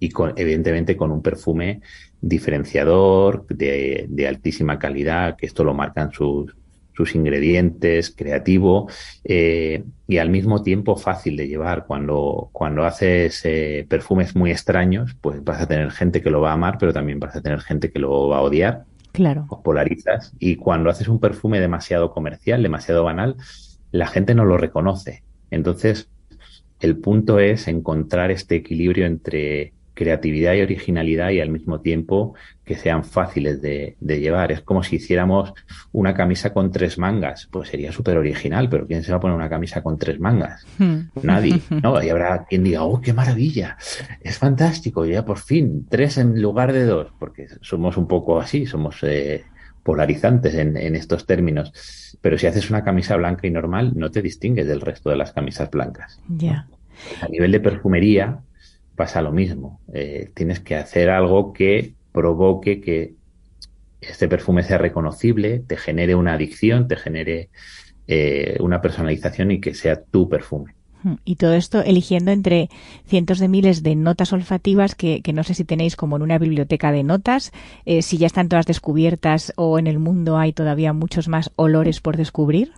y 0.00 0.10
evidentemente 0.36 0.96
con 0.96 1.10
un 1.10 1.22
perfume 1.22 1.80
diferenciador, 2.20 3.46
de, 3.48 4.26
altísima 4.28 4.78
calidad, 4.78 5.36
que 5.36 5.46
esto 5.46 5.64
lo 5.64 5.74
marcan 5.74 6.10
sus, 6.12 6.54
sus 6.94 7.14
ingredientes, 7.14 8.14
creativo 8.14 8.88
eh, 9.24 9.84
y 10.08 10.18
al 10.18 10.30
mismo 10.30 10.62
tiempo 10.62 10.96
fácil 10.96 11.36
de 11.36 11.48
llevar. 11.48 11.86
Cuando, 11.86 12.48
cuando 12.52 12.84
haces 12.84 13.42
eh, 13.44 13.86
perfumes 13.88 14.34
muy 14.34 14.50
extraños, 14.50 15.16
pues 15.20 15.42
vas 15.44 15.60
a 15.60 15.66
tener 15.66 15.90
gente 15.90 16.22
que 16.22 16.30
lo 16.30 16.40
va 16.40 16.50
a 16.50 16.54
amar, 16.54 16.78
pero 16.78 16.92
también 16.92 17.20
vas 17.20 17.36
a 17.36 17.42
tener 17.42 17.60
gente 17.60 17.90
que 17.90 17.98
lo 17.98 18.28
va 18.28 18.38
a 18.38 18.42
odiar. 18.42 18.84
Claro. 19.12 19.46
Os 19.48 19.60
polarizas. 19.60 20.32
Y 20.38 20.56
cuando 20.56 20.90
haces 20.90 21.08
un 21.08 21.20
perfume 21.20 21.60
demasiado 21.60 22.10
comercial, 22.10 22.62
demasiado 22.62 23.04
banal, 23.04 23.36
la 23.90 24.06
gente 24.06 24.34
no 24.34 24.44
lo 24.44 24.56
reconoce. 24.56 25.22
Entonces, 25.50 26.08
el 26.80 26.96
punto 26.96 27.38
es 27.38 27.68
encontrar 27.68 28.30
este 28.30 28.56
equilibrio 28.56 29.06
entre 29.06 29.72
creatividad 29.94 30.54
y 30.54 30.62
originalidad 30.62 31.30
y 31.30 31.40
al 31.40 31.50
mismo 31.50 31.80
tiempo 31.80 32.34
que 32.64 32.76
sean 32.76 33.04
fáciles 33.04 33.62
de, 33.62 33.96
llevar. 34.00 34.52
Es 34.52 34.60
como 34.60 34.82
si 34.82 34.96
hiciéramos 34.96 35.52
una 35.92 36.14
camisa 36.14 36.52
con 36.52 36.70
tres 36.70 36.98
mangas. 36.98 37.48
Pues 37.50 37.68
sería 37.68 37.92
súper 37.92 38.16
original, 38.16 38.68
pero 38.68 38.86
¿quién 38.86 39.02
se 39.02 39.12
va 39.12 39.18
a 39.18 39.20
poner 39.20 39.36
una 39.36 39.48
camisa 39.48 39.82
con 39.82 39.98
tres 39.98 40.18
mangas? 40.18 40.66
Hmm. 40.78 41.08
Nadie. 41.22 41.60
¿no? 41.82 42.02
Y 42.02 42.08
habrá 42.08 42.44
quien 42.44 42.64
diga, 42.64 42.82
oh, 42.82 43.00
qué 43.00 43.12
maravilla, 43.12 43.76
es 44.20 44.38
fantástico, 44.38 45.04
ya 45.04 45.24
por 45.24 45.38
fin, 45.38 45.86
tres 45.88 46.18
en 46.18 46.40
lugar 46.40 46.72
de 46.72 46.84
dos, 46.84 47.12
porque 47.18 47.46
somos 47.60 47.96
un 47.96 48.08
poco 48.08 48.40
así, 48.40 48.66
somos 48.66 48.98
eh, 49.02 49.44
polarizantes 49.84 50.54
en, 50.54 50.96
estos 50.96 51.26
términos. 51.26 51.72
Pero 52.20 52.38
si 52.38 52.46
haces 52.46 52.70
una 52.70 52.82
camisa 52.82 53.16
blanca 53.16 53.46
y 53.46 53.50
normal, 53.50 53.92
no 53.94 54.10
te 54.10 54.22
distingues 54.22 54.66
del 54.66 54.80
resto 54.80 55.10
de 55.10 55.16
las 55.16 55.32
camisas 55.32 55.70
blancas. 55.70 56.20
Ya. 56.28 56.66
A 57.20 57.28
nivel 57.28 57.52
de 57.52 57.60
perfumería, 57.60 58.40
pasa 58.96 59.22
lo 59.22 59.32
mismo. 59.32 59.80
Eh, 59.92 60.30
tienes 60.34 60.60
que 60.60 60.76
hacer 60.76 61.10
algo 61.10 61.52
que 61.52 61.94
provoque 62.12 62.80
que 62.80 63.14
este 64.00 64.28
perfume 64.28 64.62
sea 64.62 64.78
reconocible, 64.78 65.60
te 65.60 65.76
genere 65.76 66.14
una 66.14 66.34
adicción, 66.34 66.88
te 66.88 66.96
genere 66.96 67.48
eh, 68.06 68.56
una 68.60 68.80
personalización 68.80 69.50
y 69.50 69.60
que 69.60 69.74
sea 69.74 70.02
tu 70.02 70.28
perfume. 70.28 70.74
Hmm. 71.02 71.14
Y 71.24 71.36
todo 71.36 71.54
esto 71.54 71.82
eligiendo 71.82 72.30
entre 72.30 72.68
cientos 73.06 73.38
de 73.38 73.48
miles 73.48 73.82
de 73.82 73.94
notas 73.94 74.32
olfativas 74.32 74.94
que, 74.94 75.22
no 75.34 75.44
sé 75.44 75.54
si 75.54 75.64
tenéis 75.64 75.96
como 75.96 76.16
en 76.16 76.22
una 76.22 76.38
biblioteca 76.38 76.92
de 76.92 77.02
notas, 77.02 77.52
eh, 77.84 78.02
si 78.02 78.18
ya 78.18 78.26
están 78.26 78.48
todas 78.48 78.66
descubiertas 78.66 79.52
o 79.56 79.78
en 79.78 79.86
el 79.86 79.98
mundo 79.98 80.38
hay 80.38 80.52
todavía 80.52 80.92
muchos 80.92 81.28
más 81.28 81.50
olores 81.56 82.00
por 82.00 82.16
descubrir. 82.16 82.72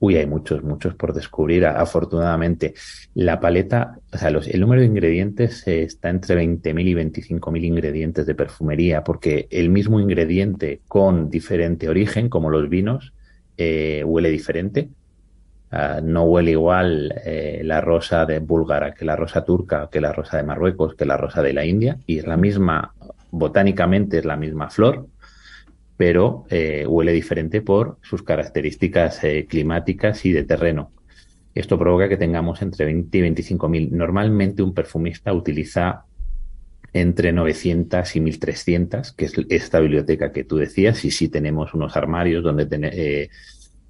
Uy, 0.00 0.16
hay 0.16 0.26
muchos, 0.26 0.62
muchos 0.62 0.94
por 0.94 1.14
descubrir. 1.14 1.66
Afortunadamente, 1.66 2.74
la 3.14 3.40
paleta, 3.40 3.98
o 4.12 4.18
sea, 4.18 4.28
el 4.28 4.60
número 4.60 4.80
de 4.80 4.88
ingredientes 4.88 5.66
está 5.66 6.10
entre 6.10 6.36
20.000 6.36 6.88
y 6.88 6.94
25.000 6.94 7.64
ingredientes 7.64 8.26
de 8.26 8.34
perfumería, 8.34 9.02
porque 9.02 9.46
el 9.50 9.70
mismo 9.70 10.00
ingrediente 10.00 10.80
con 10.88 11.30
diferente 11.30 11.88
origen, 11.88 12.28
como 12.28 12.50
los 12.50 12.68
vinos, 12.68 13.12
eh, 13.56 14.02
huele 14.04 14.30
diferente. 14.30 14.88
Ah, 15.70 16.00
no 16.02 16.24
huele 16.24 16.52
igual 16.52 17.14
eh, 17.24 17.62
la 17.64 17.80
rosa 17.80 18.26
de 18.26 18.38
búlgara 18.38 18.94
que 18.94 19.04
la 19.04 19.16
rosa 19.16 19.44
turca, 19.44 19.88
que 19.90 20.00
la 20.00 20.12
rosa 20.12 20.36
de 20.36 20.44
Marruecos, 20.44 20.94
que 20.94 21.04
la 21.04 21.16
rosa 21.16 21.42
de 21.42 21.52
la 21.52 21.64
India, 21.64 21.98
y 22.06 22.18
es 22.18 22.26
la 22.26 22.36
misma, 22.36 22.94
botánicamente 23.30 24.18
es 24.18 24.24
la 24.24 24.36
misma 24.36 24.70
flor, 24.70 25.06
pero 25.96 26.44
eh, 26.50 26.86
huele 26.86 27.12
diferente 27.12 27.60
por 27.60 27.98
sus 28.02 28.22
características 28.22 29.22
eh, 29.24 29.46
climáticas 29.48 30.24
y 30.24 30.32
de 30.32 30.44
terreno. 30.44 30.92
Esto 31.54 31.78
provoca 31.78 32.08
que 32.08 32.16
tengamos 32.16 32.62
entre 32.62 32.84
20 32.84 33.16
y 33.16 33.20
25 33.20 33.68
mil. 33.68 33.96
Normalmente 33.96 34.62
un 34.62 34.74
perfumista 34.74 35.32
utiliza 35.32 36.04
entre 36.92 37.32
900 37.32 38.16
y 38.16 38.20
1300, 38.20 39.12
que 39.12 39.24
es 39.26 39.34
esta 39.48 39.80
biblioteca 39.80 40.32
que 40.32 40.44
tú 40.44 40.56
decías, 40.56 41.04
y 41.04 41.10
sí 41.10 41.28
tenemos 41.28 41.74
unos 41.74 41.96
armarios 41.96 42.42
donde, 42.42 42.66
eh, 42.70 43.30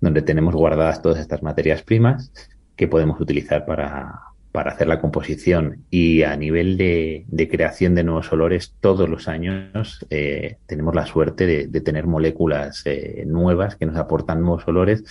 donde 0.00 0.22
tenemos 0.22 0.54
guardadas 0.54 1.00
todas 1.00 1.20
estas 1.20 1.42
materias 1.42 1.82
primas 1.82 2.32
que 2.76 2.88
podemos 2.88 3.20
utilizar 3.20 3.64
para, 3.64 4.33
para 4.54 4.70
hacer 4.70 4.86
la 4.86 5.00
composición 5.00 5.84
y 5.90 6.22
a 6.22 6.36
nivel 6.36 6.76
de, 6.76 7.48
creación 7.50 7.96
de 7.96 8.04
nuevos 8.04 8.32
olores 8.32 8.72
todos 8.78 9.08
los 9.08 9.26
años 9.26 10.06
eh, 10.10 10.58
tenemos 10.66 10.94
la 10.94 11.06
suerte 11.06 11.66
de, 11.66 11.80
tener 11.80 12.06
moléculas 12.06 12.82
eh, 12.84 13.24
nuevas 13.26 13.74
que 13.74 13.84
nos 13.84 13.96
aportan 13.96 14.42
nuevos 14.42 14.62
olores 14.68 15.02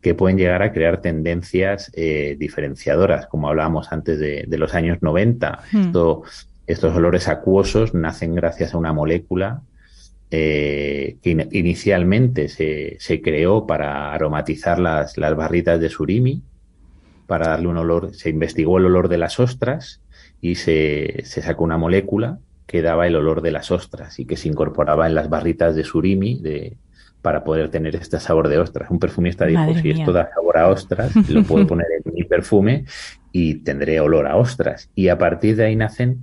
que 0.00 0.14
pueden 0.14 0.38
llegar 0.38 0.62
a 0.62 0.72
crear 0.72 1.02
tendencias 1.02 1.92
eh, 1.94 2.36
diferenciadoras, 2.38 3.26
como 3.26 3.50
hablábamos 3.50 3.92
antes 3.92 4.18
de, 4.18 4.46
los 4.56 4.74
años 4.74 4.96
90. 5.02 5.60
Hmm. 5.72 5.92
estos 6.66 6.96
olores 6.96 7.28
acuosos 7.28 7.92
nacen 7.92 8.34
gracias 8.34 8.72
a 8.72 8.78
una 8.78 8.94
molécula 8.94 9.60
que 10.30 11.18
inicialmente 11.52 12.48
se, 12.48 12.96
se, 12.98 13.20
creó 13.20 13.66
para 13.66 14.14
aromatizar 14.14 14.78
las, 14.78 15.18
las 15.18 15.36
barritas 15.36 15.80
de 15.80 15.90
surimi, 15.90 16.42
para 17.26 17.48
darle 17.48 17.68
un 17.68 17.78
olor. 17.78 18.14
Se 18.14 18.30
investigó 18.30 18.78
el 18.78 18.86
olor 18.86 19.08
de 19.08 19.18
las 19.18 19.40
ostras 19.40 20.00
y 20.40 20.56
se, 20.56 21.22
se 21.24 21.42
sacó 21.42 21.64
una 21.64 21.78
molécula 21.78 22.38
que 22.66 22.82
daba 22.82 23.06
el 23.06 23.16
olor 23.16 23.42
de 23.42 23.52
las 23.52 23.70
ostras 23.70 24.18
y 24.18 24.26
que 24.26 24.36
se 24.36 24.48
incorporaba 24.48 25.06
en 25.06 25.14
las 25.14 25.28
barritas 25.28 25.76
de 25.76 25.84
surimi 25.84 26.40
de, 26.40 26.76
para 27.26 27.42
poder 27.42 27.70
tener 27.70 27.96
este 27.96 28.20
sabor 28.20 28.48
de 28.48 28.58
ostras. 28.58 28.90
Un 28.90 29.00
perfumista 29.00 29.46
dijo, 29.46 29.74
si 29.82 29.90
esto 29.90 30.12
da 30.12 30.30
sabor 30.32 30.58
a 30.58 30.68
ostras, 30.68 31.12
lo 31.28 31.42
puedo 31.42 31.66
poner 31.68 31.86
en 32.04 32.14
mi 32.14 32.22
perfume 32.24 32.84
y 33.32 33.56
tendré 33.64 33.98
olor 34.00 34.26
a 34.26 34.36
ostras. 34.36 34.90
Y 34.94 35.08
a 35.08 35.18
partir 35.18 35.56
de 35.56 35.64
ahí 35.64 35.74
nacen 35.76 36.22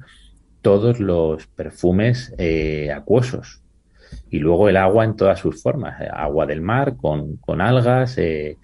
todos 0.62 1.02
los 1.02 1.48
perfumes 1.48 2.34
eh, 2.38 2.90
acuosos. 2.92 3.62
Y 4.30 4.40
luego 4.40 4.70
el 4.70 4.78
agua 4.78 5.04
en 5.04 5.16
todas 5.16 5.40
sus 5.40 5.62
formas. 5.62 6.00
Eh, 6.02 6.08
agua 6.10 6.46
del 6.46 6.62
mar 6.62 6.96
con, 6.96 7.36
con 7.38 7.60
algas, 7.60 8.18
eh, 8.18 8.58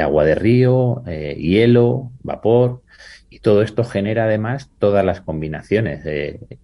agua 0.00 0.24
de 0.24 0.34
río, 0.34 1.02
hielo, 1.04 2.10
vapor. 2.22 2.82
Y 3.30 3.40
todo 3.40 3.62
esto 3.62 3.84
genera 3.84 4.24
además 4.24 4.70
todas 4.78 5.04
las 5.04 5.20
combinaciones. 5.20 6.04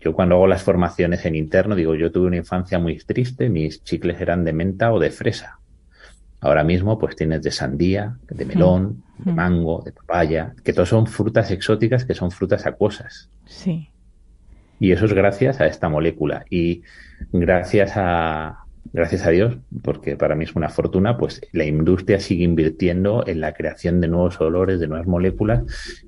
yo 0.00 0.12
cuando 0.14 0.36
hago 0.36 0.46
las 0.46 0.62
formaciones 0.62 1.24
en 1.26 1.36
interno 1.36 1.74
digo, 1.74 1.94
yo 1.94 2.10
tuve 2.10 2.26
una 2.28 2.36
infancia 2.36 2.78
muy 2.78 2.98
triste, 2.98 3.48
mis 3.48 3.84
chicles 3.84 4.20
eran 4.20 4.44
de 4.44 4.52
menta 4.52 4.92
o 4.92 4.98
de 4.98 5.10
fresa. 5.10 5.58
Ahora 6.40 6.64
mismo 6.64 6.98
pues 6.98 7.14
tienes 7.14 7.42
de 7.42 7.52
sandía, 7.52 8.16
de 8.28 8.44
melón, 8.44 9.04
de 9.18 9.32
mango, 9.32 9.82
de 9.84 9.92
papaya, 9.92 10.54
que 10.64 10.72
todos 10.72 10.88
son 10.88 11.06
frutas 11.06 11.50
exóticas 11.52 12.04
que 12.04 12.14
son 12.14 12.32
frutas 12.32 12.66
acuosas. 12.66 13.28
Sí. 13.46 13.88
Y 14.80 14.90
eso 14.90 15.04
es 15.04 15.12
gracias 15.12 15.60
a 15.60 15.66
esta 15.66 15.88
molécula. 15.88 16.44
Y 16.50 16.82
gracias 17.32 17.92
a, 17.94 18.61
gracias 18.92 19.26
a 19.26 19.30
Dios, 19.30 19.56
porque 19.82 20.16
para 20.16 20.34
mí 20.34 20.44
es 20.44 20.54
una 20.54 20.68
fortuna, 20.68 21.16
pues 21.16 21.40
la 21.52 21.64
industria 21.64 22.20
sigue 22.20 22.44
invirtiendo 22.44 23.24
en 23.26 23.40
la 23.40 23.54
creación 23.54 24.00
de 24.00 24.08
nuevos 24.08 24.40
olores, 24.40 24.80
de 24.80 24.88
nuevas 24.88 25.06
moléculas 25.06 25.62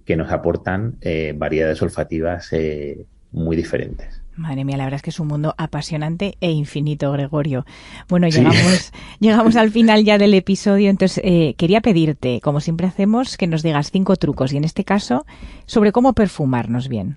que 0.04 0.16
nos 0.16 0.30
aportan 0.30 0.96
eh, 1.00 1.34
variedades 1.36 1.80
olfativas 1.82 2.52
eh, 2.52 3.06
muy 3.32 3.56
diferentes. 3.56 4.22
Madre 4.36 4.64
mía, 4.64 4.76
la 4.76 4.84
verdad 4.84 4.96
es 4.96 5.02
que 5.02 5.10
es 5.10 5.20
un 5.20 5.28
mundo 5.28 5.54
apasionante 5.58 6.36
e 6.40 6.50
infinito, 6.50 7.12
Gregorio. 7.12 7.64
Bueno, 8.08 8.26
llegamos, 8.28 8.92
llegamos 9.20 9.54
al 9.54 9.70
final 9.70 10.04
ya 10.04 10.18
del 10.18 10.34
episodio, 10.34 10.90
entonces 10.90 11.22
eh, 11.24 11.54
quería 11.56 11.80
pedirte, 11.80 12.40
como 12.40 12.60
siempre 12.60 12.86
hacemos, 12.86 13.36
que 13.36 13.46
nos 13.46 13.62
digas 13.62 13.92
cinco 13.92 14.16
trucos 14.16 14.52
y 14.52 14.56
en 14.56 14.64
este 14.64 14.84
caso 14.84 15.24
sobre 15.66 15.92
cómo 15.92 16.14
perfumarnos 16.14 16.88
bien. 16.88 17.16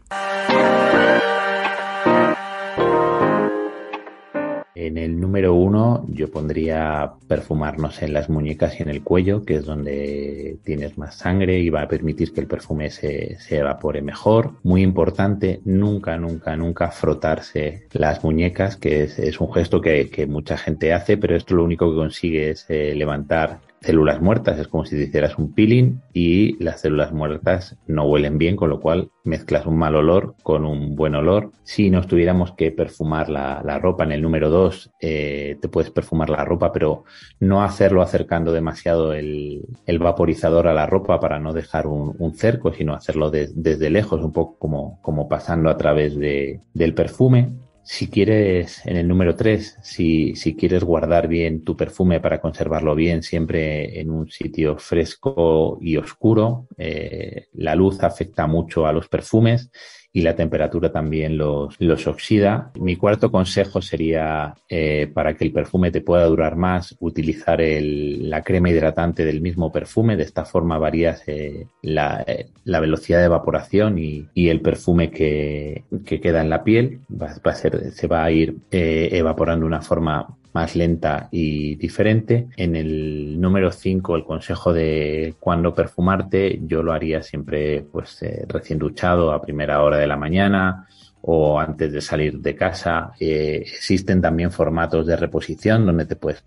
En 4.80 5.00
el 5.00 5.20
número 5.20 5.56
uno 5.56 6.06
yo 6.08 6.30
pondría 6.30 7.14
perfumarnos 7.28 8.04
en 8.04 8.14
las 8.14 8.30
muñecas 8.30 8.80
y 8.80 8.84
en 8.84 8.90
el 8.90 9.02
cuello, 9.02 9.44
que 9.44 9.56
es 9.56 9.66
donde 9.66 10.60
tienes 10.64 11.00
más 11.00 11.16
sangre 11.16 11.58
y 11.58 11.72
va 11.72 11.82
a 11.82 11.88
permitir 11.88 12.32
que 12.32 12.42
el 12.42 12.46
perfume 12.46 12.92
se, 12.92 13.40
evapore 13.50 14.04
mejor. 14.04 14.52
Muy 14.62 14.84
importante, 14.84 15.62
nunca, 15.66 16.16
nunca, 16.18 16.56
nunca 16.56 16.92
frotarse 16.92 17.88
las 17.94 18.24
muñecas, 18.24 18.78
que 18.78 19.02
es, 19.06 19.42
un 19.42 19.52
gesto 19.52 19.82
que, 19.82 20.28
mucha 20.30 20.60
gente 20.60 20.94
hace, 20.94 21.18
pero 21.18 21.36
esto 21.36 21.56
lo 21.56 21.64
único 21.64 21.90
que 21.90 21.98
consigue 21.98 22.52
es 22.52 22.68
eh, 22.70 22.94
levantar 22.94 23.58
células 23.82 24.22
muertas, 24.22 24.60
es 24.60 24.68
como 24.68 24.86
si 24.86 24.96
te 24.96 25.04
hicieras 25.04 25.38
un 25.38 25.54
peeling 25.54 26.02
y 26.14 26.62
las 26.64 26.82
células 26.82 27.14
muertas 27.14 27.78
no 27.88 28.06
huelen 28.06 28.38
bien, 28.38 28.56
con 28.56 28.70
lo 28.70 28.80
cual 28.80 29.12
mezclas 29.24 29.66
un 29.66 29.78
mal 29.78 29.96
olor 29.96 30.36
con 30.44 30.66
un 30.66 30.96
buen 30.96 31.16
olor. 31.16 31.52
Si 31.64 31.90
nos 31.90 32.08
tuviéramos 32.08 32.54
que 32.54 32.72
perfumar 32.72 33.30
la, 33.30 33.80
ropa 33.80 34.04
en 34.04 34.12
el 34.12 34.22
número 34.22 34.50
2, 34.50 34.92
eh, 35.02 35.58
te 35.62 35.70
puedes 35.70 35.92
perfumar 35.92 36.30
la 36.30 36.44
ropa, 36.44 36.72
pero 36.72 37.04
no 37.40 37.64
hacerlo 37.64 38.02
acercando 38.02 38.52
demasiado 38.52 39.14
el, 39.14 39.66
vaporizador 40.00 40.68
a 40.68 40.74
la 40.74 40.86
ropa 40.86 41.20
para 41.20 41.40
no 41.40 41.54
dejar 41.54 41.88
un, 41.88 42.16
cerco, 42.36 42.74
sino 42.74 42.94
hacerlo 42.94 43.32
desde 43.32 43.90
lejos, 43.90 44.22
un 44.22 44.34
poco 44.34 44.58
como, 44.58 45.00
como 45.02 45.28
pasando 45.28 45.70
a 45.70 45.78
través 45.78 46.18
de, 46.18 46.62
del 46.74 46.94
perfume. 46.94 47.67
Si 47.90 48.10
quieres, 48.10 48.86
en 48.86 48.98
el 48.98 49.08
número 49.08 49.34
3, 49.38 49.78
si, 49.82 50.36
si, 50.36 50.58
quieres 50.58 50.84
guardar 50.84 51.30
bien 51.30 51.64
tu 51.64 51.78
perfume 51.78 52.20
para 52.20 52.42
conservarlo 52.42 52.96
bien, 52.96 53.24
siempre 53.24 54.02
en 54.02 54.12
un 54.12 54.30
sitio 54.30 54.78
fresco 54.78 55.78
y 55.80 55.96
oscuro, 55.96 56.68
eh, 56.78 57.48
la 57.54 57.76
luz 57.76 58.04
afecta 58.04 58.46
mucho 58.46 58.86
a 58.88 58.92
los 58.92 59.08
perfumes 59.08 59.72
y 60.18 60.24
la 60.24 60.36
temperatura 60.36 60.92
también 60.92 61.38
los, 61.38 61.76
los 61.78 62.08
oxida. 62.08 62.72
Mi 62.80 62.96
cuarto 62.96 63.30
consejo 63.30 63.84
sería 63.84 64.56
eh, 64.68 65.12
para 65.14 65.36
que 65.36 65.46
el 65.46 65.52
perfume 65.52 65.92
te 65.92 66.02
pueda 66.02 66.26
durar 66.26 66.56
más, 66.56 66.96
utilizar 67.00 67.62
el, 67.62 68.28
la 68.28 68.42
crema 68.42 68.72
hidratante 68.72 69.24
del 69.24 69.42
mismo 69.42 69.72
perfume. 69.72 70.18
De 70.18 70.24
esta 70.24 70.44
forma 70.44 70.80
varías 70.80 71.22
eh, 71.28 71.68
la, 71.84 72.24
eh, 72.26 72.50
la, 72.64 72.80
velocidad 72.80 73.20
de 73.20 73.26
evaporación 73.26 74.00
y, 74.00 74.28
y 74.34 74.50
el 74.50 74.62
perfume 74.62 75.12
que, 75.12 75.84
que, 76.04 76.20
queda 76.20 76.42
en 76.42 76.50
la 76.50 76.64
piel. 76.64 77.02
Va, 77.12 77.36
se 77.54 78.08
va 78.08 78.24
a 78.24 78.32
ir 78.32 78.58
evaporando 78.72 79.66
de 79.66 79.68
una 79.68 79.84
forma 79.84 80.36
más 80.58 80.76
lenta 80.76 81.30
y 81.30 81.76
diferente. 81.76 82.48
En 82.58 82.76
el 82.76 83.40
número 83.40 83.72
5, 83.72 84.16
el 84.16 84.24
consejo 84.24 84.74
de 84.74 85.36
cuándo 85.40 85.72
perfumarte, 85.72 86.60
yo 86.64 86.82
lo 86.82 86.94
haría 86.94 87.22
siempre 87.22 87.86
pues 87.92 88.24
eh, 88.24 88.44
recién 88.48 88.80
duchado 88.80 89.34
a 89.34 89.40
primera 89.40 89.84
hora 89.84 89.98
de 89.98 90.08
la 90.08 90.18
mañana 90.18 90.88
o 91.22 91.60
antes 91.60 91.92
de 91.92 92.02
salir 92.02 92.40
de 92.40 92.56
casa. 92.56 93.12
Eh, 93.20 93.62
existen 93.62 94.20
también 94.20 94.50
formatos 94.50 95.06
de 95.06 95.16
reposición 95.16 95.86
donde 95.86 96.08
te 96.08 96.16
puedes, 96.16 96.44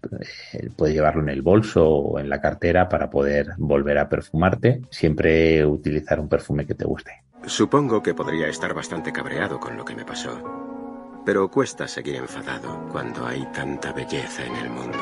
eh, 0.54 0.70
puedes 0.76 0.92
llevarlo 0.92 1.22
en 1.22 1.28
el 1.28 1.42
bolso 1.42 1.88
o 1.88 2.18
en 2.18 2.28
la 2.28 2.40
cartera 2.40 2.88
para 2.88 3.08
poder 3.10 3.50
volver 3.58 3.96
a 3.98 4.08
perfumarte. 4.08 4.80
Siempre 4.90 5.64
utilizar 5.64 6.18
un 6.18 6.28
perfume 6.28 6.66
que 6.66 6.74
te 6.74 6.84
guste. 6.84 7.12
Supongo 7.46 8.02
que 8.02 8.12
podría 8.12 8.48
estar 8.48 8.74
bastante 8.74 9.12
cabreado 9.12 9.60
con 9.60 9.76
lo 9.76 9.84
que 9.84 9.94
me 9.94 10.04
pasó. 10.04 10.69
Pero 11.24 11.50
cuesta 11.50 11.86
seguir 11.86 12.16
enfadado 12.16 12.88
cuando 12.90 13.26
hay 13.26 13.44
tanta 13.52 13.92
belleza 13.92 14.44
en 14.44 14.56
el 14.56 14.70
mundo. 14.70 14.98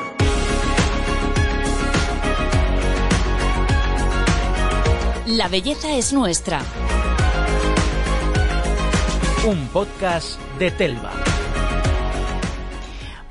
La 5.27 5.47
belleza 5.47 5.95
es 5.95 6.11
nuestra. 6.11 6.61
Un 9.45 9.67
podcast 9.67 10.39
de 10.57 10.71
Telva. 10.71 11.28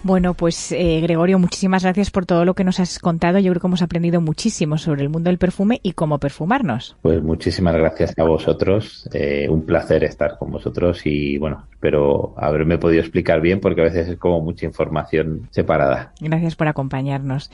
Bueno, 0.09 0.33
pues 0.33 0.73
eh, 0.73 1.03
Gregorio, 1.03 1.38
muchísimas 1.38 1.83
gracias 1.83 2.11
por 2.11 2.25
todo 2.25 2.47
lo 2.47 2.55
que 2.55 2.64
nos 2.64 2.81
has 2.81 2.99
contado. 2.99 3.38
Yo 3.40 3.53
creo 3.53 3.61
que 3.61 3.66
hemos 3.66 3.83
aprendido 3.83 4.23
muchísimo 4.23 4.79
sobre 4.79 5.03
el 5.03 5.11
mundo 5.11 5.29
del 5.29 5.37
perfume 5.37 5.81
y 5.83 5.92
cómo 5.92 6.16
perfumarnos. 6.16 6.97
Pues 7.03 7.23
muchísimas 7.23 7.75
gracias 7.75 8.18
a 8.18 8.23
vosotros. 8.23 9.07
Eh, 9.12 9.47
un 9.51 9.66
placer 9.66 10.05
estar 10.05 10.38
con 10.38 10.51
vosotros 10.51 11.03
y 11.05 11.37
bueno, 11.37 11.66
espero 11.73 12.33
haberme 12.38 12.79
podido 12.79 13.03
explicar 13.03 13.42
bien 13.42 13.61
porque 13.61 13.83
a 13.83 13.85
veces 13.85 14.09
es 14.09 14.16
como 14.16 14.40
mucha 14.40 14.64
información 14.64 15.47
separada. 15.51 16.14
Gracias 16.23 16.57
por 16.57 16.68
acompañarnos. 16.68 17.51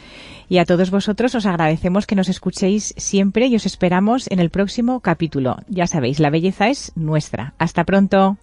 Y 0.48 0.58
a 0.58 0.64
todos 0.64 0.92
vosotros 0.92 1.34
os 1.34 1.46
agradecemos 1.46 2.06
que 2.06 2.14
nos 2.14 2.28
escuchéis 2.28 2.94
siempre 2.96 3.46
y 3.48 3.56
os 3.56 3.66
esperamos 3.66 4.30
en 4.30 4.38
el 4.38 4.50
próximo 4.50 5.00
capítulo. 5.00 5.56
Ya 5.66 5.88
sabéis, 5.88 6.20
la 6.20 6.30
belleza 6.30 6.68
es 6.68 6.92
nuestra. 6.94 7.54
Hasta 7.58 7.82
pronto. 7.82 8.38